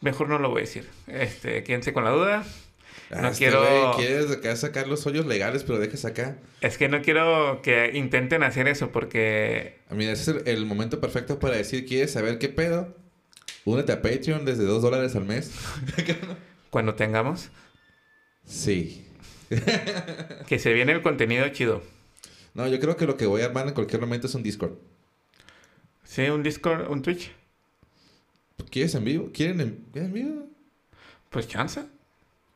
Mejor 0.00 0.28
no 0.28 0.38
lo 0.38 0.50
voy 0.50 0.58
a 0.58 0.60
decir. 0.62 0.88
Este, 1.06 1.62
quédense 1.62 1.92
con 1.92 2.04
la 2.04 2.10
duda. 2.10 2.44
Ah, 3.10 3.22
no 3.22 3.28
este 3.28 3.44
quiero. 3.44 3.92
quieres 3.96 4.30
acá 4.30 4.56
sacar 4.56 4.88
los 4.88 5.06
hoyos 5.06 5.26
legales, 5.26 5.62
pero 5.62 5.78
dejes 5.78 6.04
acá. 6.04 6.38
Es 6.60 6.78
que 6.78 6.88
no 6.88 7.02
quiero 7.02 7.60
que 7.62 7.90
intenten 7.94 8.42
hacer 8.42 8.68
eso 8.68 8.90
porque. 8.90 9.78
A 9.88 9.94
mí, 9.94 10.04
ese 10.04 10.30
es 10.30 10.46
el, 10.46 10.66
momento 10.66 11.00
perfecto 11.00 11.38
para 11.38 11.56
decir: 11.56 11.86
¿quieres 11.86 12.12
saber 12.12 12.38
qué 12.38 12.48
pedo? 12.48 12.96
Únete 13.64 13.92
a 13.92 14.02
Patreon 14.02 14.44
desde 14.44 14.64
2 14.64 14.82
dólares 14.82 15.14
al 15.16 15.24
mes. 15.24 15.52
Cuando 16.70 16.94
tengamos. 16.94 17.50
Sí. 18.44 19.06
que 20.46 20.58
se 20.58 20.72
viene 20.72 20.92
el 20.92 21.02
contenido 21.02 21.48
chido. 21.48 21.82
No, 22.54 22.68
yo 22.68 22.78
creo 22.78 22.96
que 22.96 23.06
lo 23.06 23.16
que 23.16 23.26
voy 23.26 23.42
a 23.42 23.46
armar 23.46 23.68
en 23.68 23.74
cualquier 23.74 24.00
momento 24.00 24.26
es 24.26 24.34
un 24.34 24.42
Discord. 24.42 24.74
Sí, 26.04 26.22
un 26.28 26.42
Discord, 26.42 26.90
un 26.90 27.02
Twitch. 27.02 27.32
¿Quieres 28.70 28.94
en 28.94 29.04
vivo? 29.04 29.30
¿Quieren 29.32 29.60
en, 29.60 29.84
en 29.94 30.12
vivo? 30.12 30.46
Pues 31.30 31.48
chance. 31.48 31.82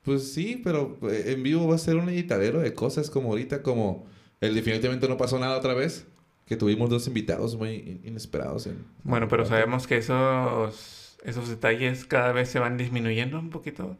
Pues 0.08 0.32
sí, 0.32 0.58
pero 0.64 0.96
eh, 1.02 1.34
en 1.34 1.42
vivo 1.42 1.68
va 1.68 1.74
a 1.74 1.78
ser 1.78 1.96
un 1.96 2.08
editadero 2.08 2.60
de 2.60 2.72
cosas 2.72 3.10
como 3.10 3.28
ahorita, 3.28 3.62
como 3.62 4.06
el 4.40 4.54
definitivamente 4.54 5.06
no 5.06 5.18
pasó 5.18 5.38
nada 5.38 5.58
otra 5.58 5.74
vez, 5.74 6.06
que 6.46 6.56
tuvimos 6.56 6.88
dos 6.88 7.06
invitados 7.06 7.56
muy 7.56 8.00
inesperados. 8.02 8.70
bueno, 9.04 9.28
pero 9.28 9.44
sabemos 9.44 9.86
que 9.86 9.98
esos, 9.98 11.18
esos 11.24 11.50
detalles 11.50 12.06
cada 12.06 12.32
vez 12.32 12.48
se 12.48 12.58
van 12.58 12.78
disminuyendo 12.78 13.38
un 13.38 13.50
poquito. 13.50 13.98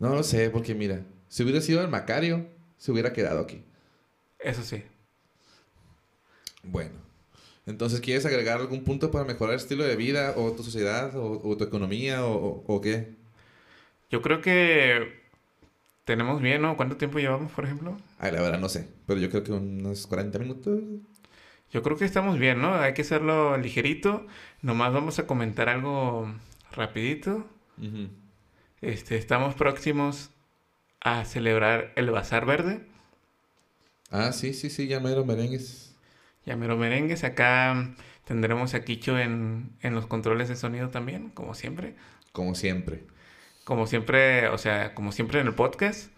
No 0.00 0.12
lo 0.12 0.24
sé, 0.24 0.50
porque 0.50 0.74
mira, 0.74 1.02
si 1.28 1.44
hubiera 1.44 1.60
sido 1.60 1.80
el 1.80 1.88
Macario, 1.88 2.48
se 2.76 2.90
hubiera 2.90 3.12
quedado 3.12 3.38
aquí. 3.38 3.62
Eso 4.40 4.64
sí. 4.64 4.82
Bueno, 6.64 6.96
entonces, 7.66 8.00
¿quieres 8.00 8.26
agregar 8.26 8.58
algún 8.58 8.82
punto 8.82 9.12
para 9.12 9.24
mejorar 9.24 9.54
el 9.54 9.60
estilo 9.60 9.84
de 9.84 9.94
vida 9.94 10.34
o 10.36 10.50
tu 10.50 10.64
sociedad 10.64 11.12
o, 11.14 11.56
tu 11.56 11.62
economía 11.62 12.26
o, 12.26 12.64
o 12.66 12.80
qué? 12.80 13.14
Yo 14.10 14.22
creo 14.22 14.40
que 14.40 15.22
tenemos 16.04 16.40
bien, 16.40 16.62
¿no? 16.62 16.76
¿Cuánto 16.76 16.96
tiempo 16.96 17.18
llevamos, 17.18 17.52
por 17.52 17.64
ejemplo? 17.64 17.96
Ay, 18.18 18.32
la 18.32 18.42
verdad 18.42 18.58
no 18.58 18.68
sé, 18.68 18.88
pero 19.06 19.20
yo 19.20 19.30
creo 19.30 19.42
que 19.42 19.52
unos 19.52 20.06
40 20.06 20.38
minutos. 20.38 20.80
Yo 21.72 21.82
creo 21.82 21.96
que 21.96 22.04
estamos 22.04 22.38
bien, 22.38 22.60
¿no? 22.60 22.74
Hay 22.74 22.94
que 22.94 23.02
hacerlo 23.02 23.56
ligerito. 23.58 24.26
Nomás 24.62 24.92
vamos 24.92 25.18
a 25.18 25.26
comentar 25.26 25.68
algo 25.68 26.32
rapidito. 26.72 27.44
Este, 28.80 29.16
estamos 29.16 29.54
próximos 29.54 30.30
a 31.00 31.24
celebrar 31.24 31.92
el 31.96 32.10
Bazar 32.10 32.46
Verde. 32.46 32.86
Ah, 34.10 34.32
sí, 34.32 34.54
sí, 34.54 34.70
sí, 34.70 34.86
llamero 34.86 35.24
merengues. 35.24 35.96
Llamero 36.44 36.76
merengues. 36.76 37.24
Acá 37.24 37.94
Tendremos 38.26 38.74
a 38.74 38.84
Kicho 38.84 39.16
en, 39.20 39.70
en 39.82 39.94
los 39.94 40.08
controles 40.08 40.48
de 40.48 40.56
sonido 40.56 40.88
también, 40.88 41.30
como 41.30 41.54
siempre. 41.54 41.94
Como 42.32 42.56
siempre. 42.56 43.04
Como 43.66 43.88
siempre, 43.88 44.46
o 44.48 44.58
sea, 44.58 44.94
como 44.94 45.10
siempre 45.10 45.40
en 45.40 45.48
el 45.48 45.54
podcast. 45.54 46.10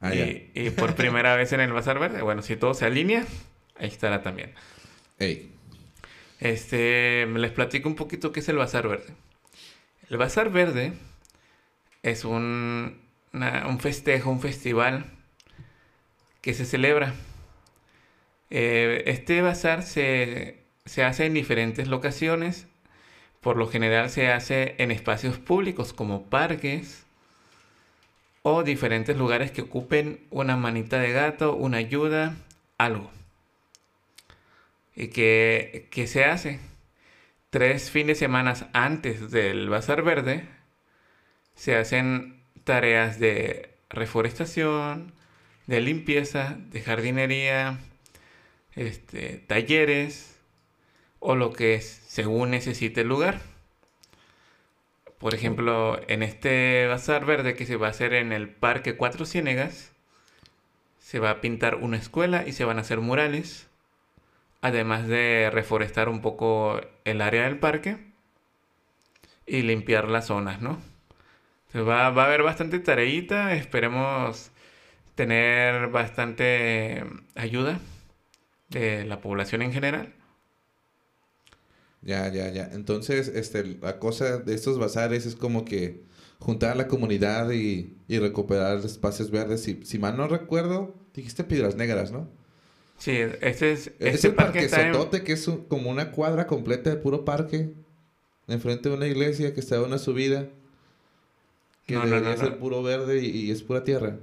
Ah, 0.00 0.12
y, 0.12 0.50
y 0.54 0.70
por 0.70 0.94
primera 0.96 1.36
vez 1.36 1.52
en 1.52 1.60
el 1.60 1.72
Bazar 1.72 2.00
Verde. 2.00 2.20
Bueno, 2.20 2.42
si 2.42 2.56
todo 2.56 2.74
se 2.74 2.84
alinea, 2.84 3.24
ahí 3.78 3.86
estará 3.88 4.22
también. 4.22 4.52
Ey. 5.20 5.52
Este, 6.40 7.26
les 7.26 7.52
platico 7.52 7.88
un 7.88 7.94
poquito 7.94 8.32
qué 8.32 8.40
es 8.40 8.48
el 8.48 8.56
Bazar 8.56 8.88
Verde. 8.88 9.14
El 10.10 10.16
Bazar 10.16 10.50
Verde 10.50 10.94
es 12.02 12.24
un, 12.24 13.00
una- 13.32 13.66
un 13.68 13.78
festejo, 13.78 14.28
un 14.30 14.40
festival 14.40 15.06
que 16.40 16.54
se 16.54 16.64
celebra. 16.66 17.14
Eh, 18.50 19.04
este 19.06 19.42
bazar 19.42 19.82
se, 19.82 20.58
se 20.84 21.04
hace 21.04 21.26
en 21.26 21.34
diferentes 21.34 21.86
locaciones. 21.88 22.66
Por 23.46 23.58
lo 23.58 23.68
general 23.68 24.10
se 24.10 24.32
hace 24.32 24.74
en 24.78 24.90
espacios 24.90 25.38
públicos 25.38 25.92
como 25.92 26.24
parques 26.24 27.06
o 28.42 28.64
diferentes 28.64 29.16
lugares 29.16 29.52
que 29.52 29.62
ocupen 29.62 30.18
una 30.30 30.56
manita 30.56 30.98
de 30.98 31.12
gato, 31.12 31.54
una 31.54 31.76
ayuda, 31.76 32.34
algo. 32.76 33.08
¿Y 34.96 35.10
que, 35.10 36.04
se 36.08 36.24
hace? 36.24 36.58
Tres 37.50 37.88
fines 37.88 38.18
de 38.18 38.26
semana 38.26 38.54
antes 38.72 39.30
del 39.30 39.68
Bazar 39.68 40.02
Verde 40.02 40.48
se 41.54 41.76
hacen 41.76 42.42
tareas 42.64 43.20
de 43.20 43.70
reforestación, 43.90 45.12
de 45.68 45.80
limpieza, 45.82 46.56
de 46.72 46.80
jardinería, 46.80 47.78
este, 48.74 49.36
talleres 49.46 50.35
o 51.20 51.34
lo 51.34 51.52
que 51.52 51.74
es 51.74 51.86
según 52.06 52.50
necesite 52.50 53.02
el 53.02 53.08
lugar. 53.08 53.40
Por 55.18 55.34
ejemplo, 55.34 56.00
en 56.08 56.22
este 56.22 56.86
bazar 56.88 57.24
verde 57.24 57.54
que 57.54 57.66
se 57.66 57.76
va 57.76 57.88
a 57.88 57.90
hacer 57.90 58.12
en 58.12 58.32
el 58.32 58.48
Parque 58.48 58.96
Cuatro 58.96 59.24
Ciénegas, 59.24 59.92
se 60.98 61.18
va 61.20 61.30
a 61.30 61.40
pintar 61.40 61.76
una 61.76 61.96
escuela 61.96 62.44
y 62.46 62.52
se 62.52 62.64
van 62.64 62.78
a 62.78 62.82
hacer 62.82 63.00
murales, 63.00 63.68
además 64.60 65.06
de 65.08 65.50
reforestar 65.52 66.08
un 66.08 66.20
poco 66.20 66.80
el 67.04 67.20
área 67.22 67.44
del 67.44 67.58
parque 67.58 67.98
y 69.46 69.62
limpiar 69.62 70.08
las 70.08 70.26
zonas, 70.26 70.60
¿no? 70.60 70.80
Entonces 71.68 71.88
va, 71.88 72.10
va 72.10 72.24
a 72.24 72.26
haber 72.26 72.42
bastante 72.42 72.78
tareita, 72.80 73.54
esperemos 73.54 74.50
tener 75.14 75.88
bastante 75.88 77.04
ayuda 77.34 77.80
de 78.68 79.04
la 79.04 79.20
población 79.20 79.62
en 79.62 79.72
general. 79.72 80.12
Ya, 82.06 82.32
ya, 82.32 82.50
ya. 82.50 82.70
Entonces, 82.72 83.28
este, 83.28 83.64
la 83.82 83.98
cosa 83.98 84.38
de 84.38 84.54
estos 84.54 84.78
bazares 84.78 85.26
es 85.26 85.34
como 85.36 85.64
que 85.64 86.02
juntar 86.38 86.70
a 86.72 86.74
la 86.76 86.86
comunidad 86.88 87.50
y, 87.50 87.96
y 88.08 88.18
recuperar 88.18 88.78
espacios 88.78 89.30
verdes. 89.30 89.62
Si, 89.64 89.80
si 89.84 89.98
mal 89.98 90.16
no 90.16 90.28
recuerdo, 90.28 90.94
dijiste 91.14 91.44
Piedras 91.44 91.74
Negras, 91.76 92.12
¿no? 92.12 92.28
Sí, 92.98 93.12
este 93.40 93.72
es, 93.72 93.88
es 93.98 94.14
este 94.14 94.28
el 94.28 94.34
parque 94.34 94.52
parque 94.60 94.64
está 94.66 94.86
en- 94.86 94.94
Sotote, 94.94 95.22
que 95.24 95.32
es 95.32 95.48
un- 95.48 95.64
como 95.64 95.90
una 95.90 96.12
cuadra 96.12 96.46
completa 96.46 96.90
de 96.90 96.96
puro 96.96 97.24
parque. 97.24 97.72
Enfrente 98.48 98.88
de 98.88 98.94
una 98.94 99.06
iglesia 99.08 99.52
que 99.52 99.60
está 99.60 99.76
en 99.76 99.82
una 99.82 99.98
subida. 99.98 100.48
Que 101.86 101.94
No, 101.94 102.04
debería 102.06 102.30
no, 102.30 102.36
ser 102.36 102.50
no. 102.52 102.58
puro 102.58 102.82
verde 102.82 103.18
y, 103.20 103.26
y 103.28 103.50
es 103.50 103.62
pura 103.62 103.84
tierra. 103.84 104.16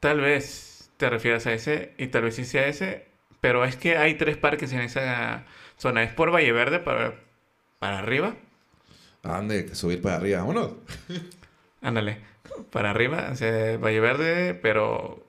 Tal 0.00 0.20
vez 0.20 0.90
te 0.96 1.08
refieras 1.10 1.46
a 1.46 1.52
ese 1.54 1.92
y 1.98 2.08
tal 2.08 2.22
vez 2.24 2.34
sí 2.36 2.44
sea 2.44 2.66
ese, 2.68 3.06
pero 3.40 3.64
es 3.64 3.76
que 3.76 3.96
hay 3.96 4.14
tres 4.14 4.36
parques 4.36 4.72
en 4.72 4.80
esa 4.80 5.44
zona. 5.78 6.02
Es 6.02 6.12
por 6.12 6.32
Valle 6.32 6.52
Verde 6.52 6.78
para, 6.78 7.14
para 7.78 7.98
arriba. 7.98 8.34
Ande, 9.22 9.74
subir 9.74 10.00
para 10.00 10.16
arriba, 10.16 10.40
vámonos. 10.40 10.72
Ándale, 11.82 12.18
para 12.70 12.90
arriba, 12.90 13.28
o 13.32 13.36
sea, 13.36 13.76
Valle 13.78 14.00
Verde, 14.00 14.54
pero 14.54 15.26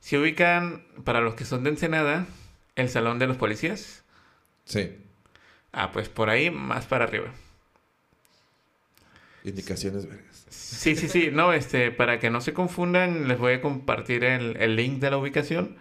si 0.00 0.16
ubican, 0.16 0.84
para 1.04 1.20
los 1.20 1.34
que 1.34 1.44
son 1.44 1.64
de 1.64 1.70
Ensenada, 1.70 2.26
el 2.76 2.88
Salón 2.88 3.18
de 3.18 3.26
los 3.26 3.36
Policías. 3.36 4.04
Sí. 4.64 4.96
Ah, 5.72 5.92
pues 5.92 6.08
por 6.08 6.30
ahí, 6.30 6.50
más 6.50 6.86
para 6.86 7.04
arriba. 7.04 7.32
Indicaciones 9.44 10.06
verdes. 10.06 10.46
Sí, 10.48 10.94
sí, 10.94 11.08
sí, 11.08 11.30
no, 11.32 11.52
este, 11.52 11.90
para 11.90 12.18
que 12.18 12.30
no 12.30 12.40
se 12.40 12.54
confundan, 12.54 13.28
les 13.28 13.38
voy 13.38 13.54
a 13.54 13.60
compartir 13.60 14.24
el, 14.24 14.56
el 14.58 14.76
link 14.76 15.00
de 15.00 15.10
la 15.10 15.18
ubicación. 15.18 15.76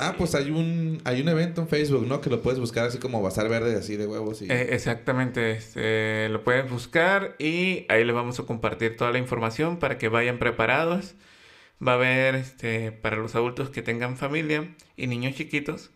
Ah, 0.00 0.16
pues 0.18 0.34
hay 0.34 0.50
un, 0.50 1.00
hay 1.04 1.20
un 1.20 1.28
evento 1.28 1.60
en 1.60 1.68
Facebook, 1.68 2.06
¿no? 2.06 2.20
Que 2.20 2.28
lo 2.28 2.42
puedes 2.42 2.58
buscar 2.58 2.86
así 2.86 2.98
como 2.98 3.22
Bazar 3.22 3.48
Verde, 3.48 3.76
así 3.76 3.96
de 3.96 4.06
huevos 4.06 4.42
y... 4.42 4.50
Eh, 4.50 4.74
exactamente, 4.74 5.52
este, 5.52 6.28
lo 6.30 6.42
pueden 6.42 6.68
buscar 6.68 7.36
y 7.38 7.86
ahí 7.88 8.04
les 8.04 8.14
vamos 8.14 8.40
a 8.40 8.42
compartir 8.42 8.96
toda 8.96 9.12
la 9.12 9.18
información 9.18 9.78
para 9.78 9.96
que 9.96 10.08
vayan 10.08 10.38
preparados. 10.38 11.14
Va 11.86 11.92
a 11.92 11.94
haber, 11.94 12.34
este, 12.34 12.90
para 12.90 13.16
los 13.16 13.36
adultos 13.36 13.70
que 13.70 13.82
tengan 13.82 14.16
familia 14.16 14.74
y 14.96 15.06
niños 15.06 15.36
chiquitos, 15.36 15.90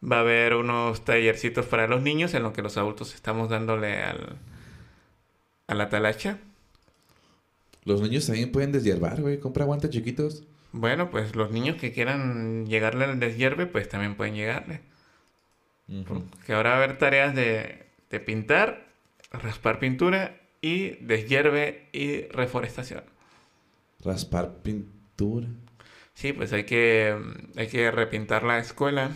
va 0.00 0.18
a 0.18 0.20
haber 0.20 0.54
unos 0.54 1.04
tallercitos 1.04 1.66
para 1.66 1.88
los 1.88 2.02
niños 2.02 2.34
en 2.34 2.44
lo 2.44 2.52
que 2.52 2.62
los 2.62 2.76
adultos 2.76 3.14
estamos 3.14 3.48
dándole 3.48 4.00
al, 4.00 4.38
a 5.66 5.74
la 5.74 5.88
talacha. 5.88 6.38
Los 7.84 8.00
niños 8.00 8.26
también 8.26 8.52
pueden 8.52 8.70
deshiervar, 8.70 9.20
güey. 9.20 9.40
Compra 9.40 9.64
guantes 9.64 9.90
chiquitos. 9.90 10.44
Bueno, 10.72 11.10
pues 11.10 11.34
los 11.34 11.50
niños 11.50 11.76
que 11.76 11.92
quieran 11.92 12.66
llegarle 12.66 13.04
al 13.04 13.18
deshierve, 13.18 13.66
pues 13.66 13.88
también 13.88 14.16
pueden 14.16 14.34
llegarle. 14.34 14.80
Que 16.46 16.52
ahora 16.52 16.70
va 16.70 16.76
a 16.76 16.84
haber 16.84 16.98
tareas 16.98 17.34
de, 17.34 17.86
de 18.10 18.20
pintar, 18.20 18.86
raspar 19.30 19.78
pintura 19.78 20.38
y 20.60 20.90
deshierve 21.04 21.88
y 21.92 22.22
reforestación. 22.28 23.04
Raspar 24.04 24.58
pintura. 24.62 25.46
Sí, 26.14 26.32
pues 26.32 26.52
hay 26.52 26.64
que, 26.64 27.16
hay 27.56 27.68
que 27.68 27.90
repintar 27.90 28.42
la 28.42 28.58
escuela. 28.58 29.12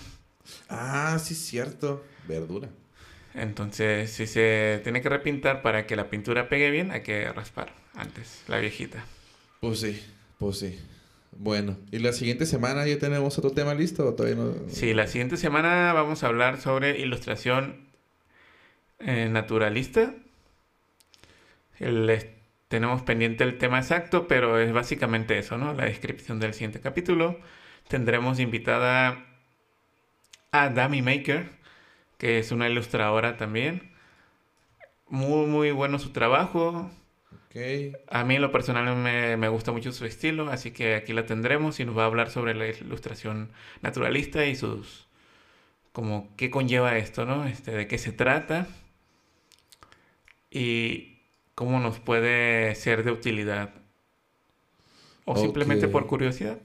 Ah, 0.68 1.18
sí, 1.22 1.34
cierto. 1.34 2.04
Verdura. 2.26 2.68
Entonces, 3.34 4.10
si 4.10 4.26
se 4.26 4.80
tiene 4.82 5.00
que 5.02 5.08
repintar 5.08 5.62
para 5.62 5.86
que 5.86 5.96
la 5.96 6.10
pintura 6.10 6.48
pegue 6.48 6.70
bien, 6.70 6.90
hay 6.90 7.02
que 7.02 7.32
raspar 7.32 7.72
antes, 7.94 8.42
la 8.46 8.58
viejita. 8.58 9.04
Pues 9.60 9.80
sí, 9.80 10.00
pues 10.38 10.58
sí. 10.58 10.78
Bueno, 11.32 11.76
¿y 11.90 11.98
la 11.98 12.12
siguiente 12.12 12.46
semana 12.46 12.86
ya 12.86 12.98
tenemos 12.98 13.38
otro 13.38 13.50
tema 13.50 13.74
listo 13.74 14.06
o 14.06 14.14
todavía 14.14 14.36
no? 14.36 14.54
Sí, 14.68 14.94
la 14.94 15.06
siguiente 15.06 15.36
semana 15.36 15.92
vamos 15.92 16.22
a 16.22 16.28
hablar 16.28 16.60
sobre 16.60 17.00
ilustración 17.00 17.88
eh, 19.00 19.28
naturalista. 19.30 20.14
Tenemos 22.68 23.02
pendiente 23.02 23.44
el 23.44 23.58
tema 23.58 23.78
exacto, 23.78 24.28
pero 24.28 24.58
es 24.58 24.72
básicamente 24.72 25.36
eso, 25.36 25.58
¿no? 25.58 25.74
La 25.74 25.84
descripción 25.86 26.38
del 26.38 26.54
siguiente 26.54 26.80
capítulo. 26.80 27.40
Tendremos 27.88 28.38
invitada 28.38 29.26
a 30.52 30.68
Dami 30.68 31.02
Maker, 31.02 31.50
que 32.18 32.38
es 32.38 32.52
una 32.52 32.68
ilustradora 32.68 33.36
también. 33.36 33.90
Muy, 35.08 35.46
muy 35.46 35.70
bueno 35.72 35.98
su 35.98 36.12
trabajo. 36.12 36.90
A 38.08 38.24
mí 38.24 38.36
en 38.36 38.42
lo 38.42 38.50
personal 38.50 38.96
me, 38.96 39.36
me 39.36 39.48
gusta 39.48 39.72
mucho 39.72 39.92
su 39.92 40.06
estilo, 40.06 40.48
así 40.50 40.70
que 40.70 40.94
aquí 40.94 41.12
la 41.12 41.26
tendremos 41.26 41.80
y 41.80 41.84
nos 41.84 41.96
va 41.96 42.04
a 42.04 42.06
hablar 42.06 42.30
sobre 42.30 42.54
la 42.54 42.68
ilustración 42.68 43.50
naturalista 43.82 44.46
y 44.46 44.56
sus... 44.56 45.06
como 45.92 46.34
qué 46.36 46.50
conlleva 46.50 46.96
esto, 46.96 47.26
¿no? 47.26 47.46
Este, 47.46 47.72
de 47.72 47.86
qué 47.86 47.98
se 47.98 48.12
trata 48.12 48.68
y 50.50 51.18
cómo 51.54 51.80
nos 51.80 51.98
puede 51.98 52.74
ser 52.74 53.04
de 53.04 53.12
utilidad. 53.12 53.74
O 55.24 55.36
simplemente 55.36 55.88
por 55.88 56.06
curiosidad. 56.06 56.58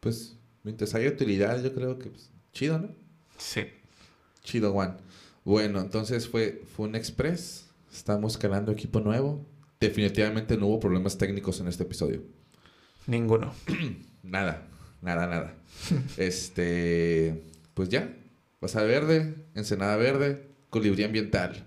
Pues, 0.00 0.36
mientras 0.62 0.94
haya 0.94 1.10
utilidad, 1.10 1.62
yo 1.62 1.74
creo 1.74 1.98
que 1.98 2.10
pues, 2.10 2.30
chido, 2.52 2.78
¿no? 2.78 2.88
Sí. 3.36 3.68
Chido, 4.42 4.72
Juan. 4.72 4.98
Bueno, 5.44 5.80
entonces 5.80 6.28
fue, 6.28 6.62
fue 6.74 6.88
un 6.88 6.94
express. 6.94 7.68
Estamos 7.92 8.36
calando 8.38 8.72
equipo 8.72 9.00
nuevo. 9.00 9.46
Definitivamente 9.80 10.56
no 10.56 10.66
hubo 10.66 10.80
problemas 10.80 11.16
técnicos 11.18 11.60
en 11.60 11.68
este 11.68 11.84
episodio. 11.84 12.22
Ninguno. 13.06 13.54
Nada, 14.22 14.68
nada, 15.00 15.26
nada. 15.26 15.54
este, 16.18 17.42
pues 17.72 17.88
ya. 17.88 18.14
Pasar 18.60 18.86
verde, 18.86 19.34
Ensenada 19.54 19.96
verde, 19.96 20.46
colibrí 20.68 21.04
ambiental. 21.04 21.66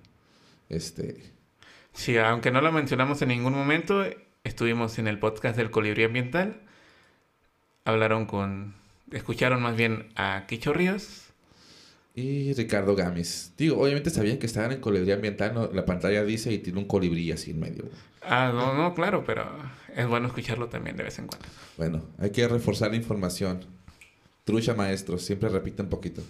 Este, 0.70 1.34
Sí, 1.94 2.18
aunque 2.18 2.52
no 2.52 2.60
lo 2.62 2.72
mencionamos 2.72 3.22
en 3.22 3.30
ningún 3.30 3.54
momento, 3.54 4.04
estuvimos 4.44 4.98
en 4.98 5.08
el 5.08 5.20
podcast 5.20 5.56
del 5.56 5.70
Colibrí 5.72 6.04
Ambiental. 6.04 6.62
Hablaron 7.86 8.26
con... 8.26 8.74
Escucharon 9.12 9.62
más 9.62 9.78
bien 9.78 10.10
a 10.16 10.46
Quicho 10.48 10.74
Ríos. 10.74 11.33
Y 12.16 12.54
Ricardo 12.54 12.96
Gamis. 12.96 13.54
Digo, 13.58 13.82
obviamente 13.82 14.10
sabían 14.10 14.38
que 14.38 14.46
estaban 14.46 14.72
en 14.72 14.80
colibrí 14.80 15.12
ambiental. 15.12 15.54
¿no? 15.54 15.72
La 15.72 15.86
pantalla 15.86 16.24
dice 16.24 16.52
y 16.52 16.60
tiene 16.60 16.80
un 16.80 16.86
colibrí 16.86 17.32
así 17.32 17.52
en 17.52 17.60
medio. 17.60 17.86
Ah, 18.22 18.52
no, 18.54 18.74
no, 18.76 18.94
claro, 18.94 19.24
pero 19.26 19.50
es 19.96 20.08
bueno 20.08 20.28
escucharlo 20.28 20.68
también 20.68 20.96
de 20.96 21.04
vez 21.04 21.18
en 21.20 21.28
cuando. 21.28 21.48
Bueno, 21.78 22.04
hay 22.20 22.30
que 22.32 22.48
reforzar 22.48 22.92
la 22.92 22.98
información. 22.98 23.66
Trucha 24.46 24.74
maestros, 24.74 25.24
siempre 25.24 25.50
repite 25.50 25.82
un 25.82 25.90
poquito. 25.90 26.22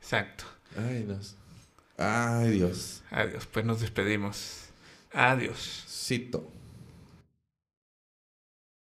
Exacto. 0.00 0.44
Ay, 0.76 1.04
Dios. 1.04 1.36
Ay, 1.96 2.50
Dios. 2.50 3.02
Adiós, 3.10 3.46
pues 3.46 3.64
nos 3.64 3.80
despedimos. 3.80 4.66
Adiós. 5.12 5.84
Cito. 5.88 6.50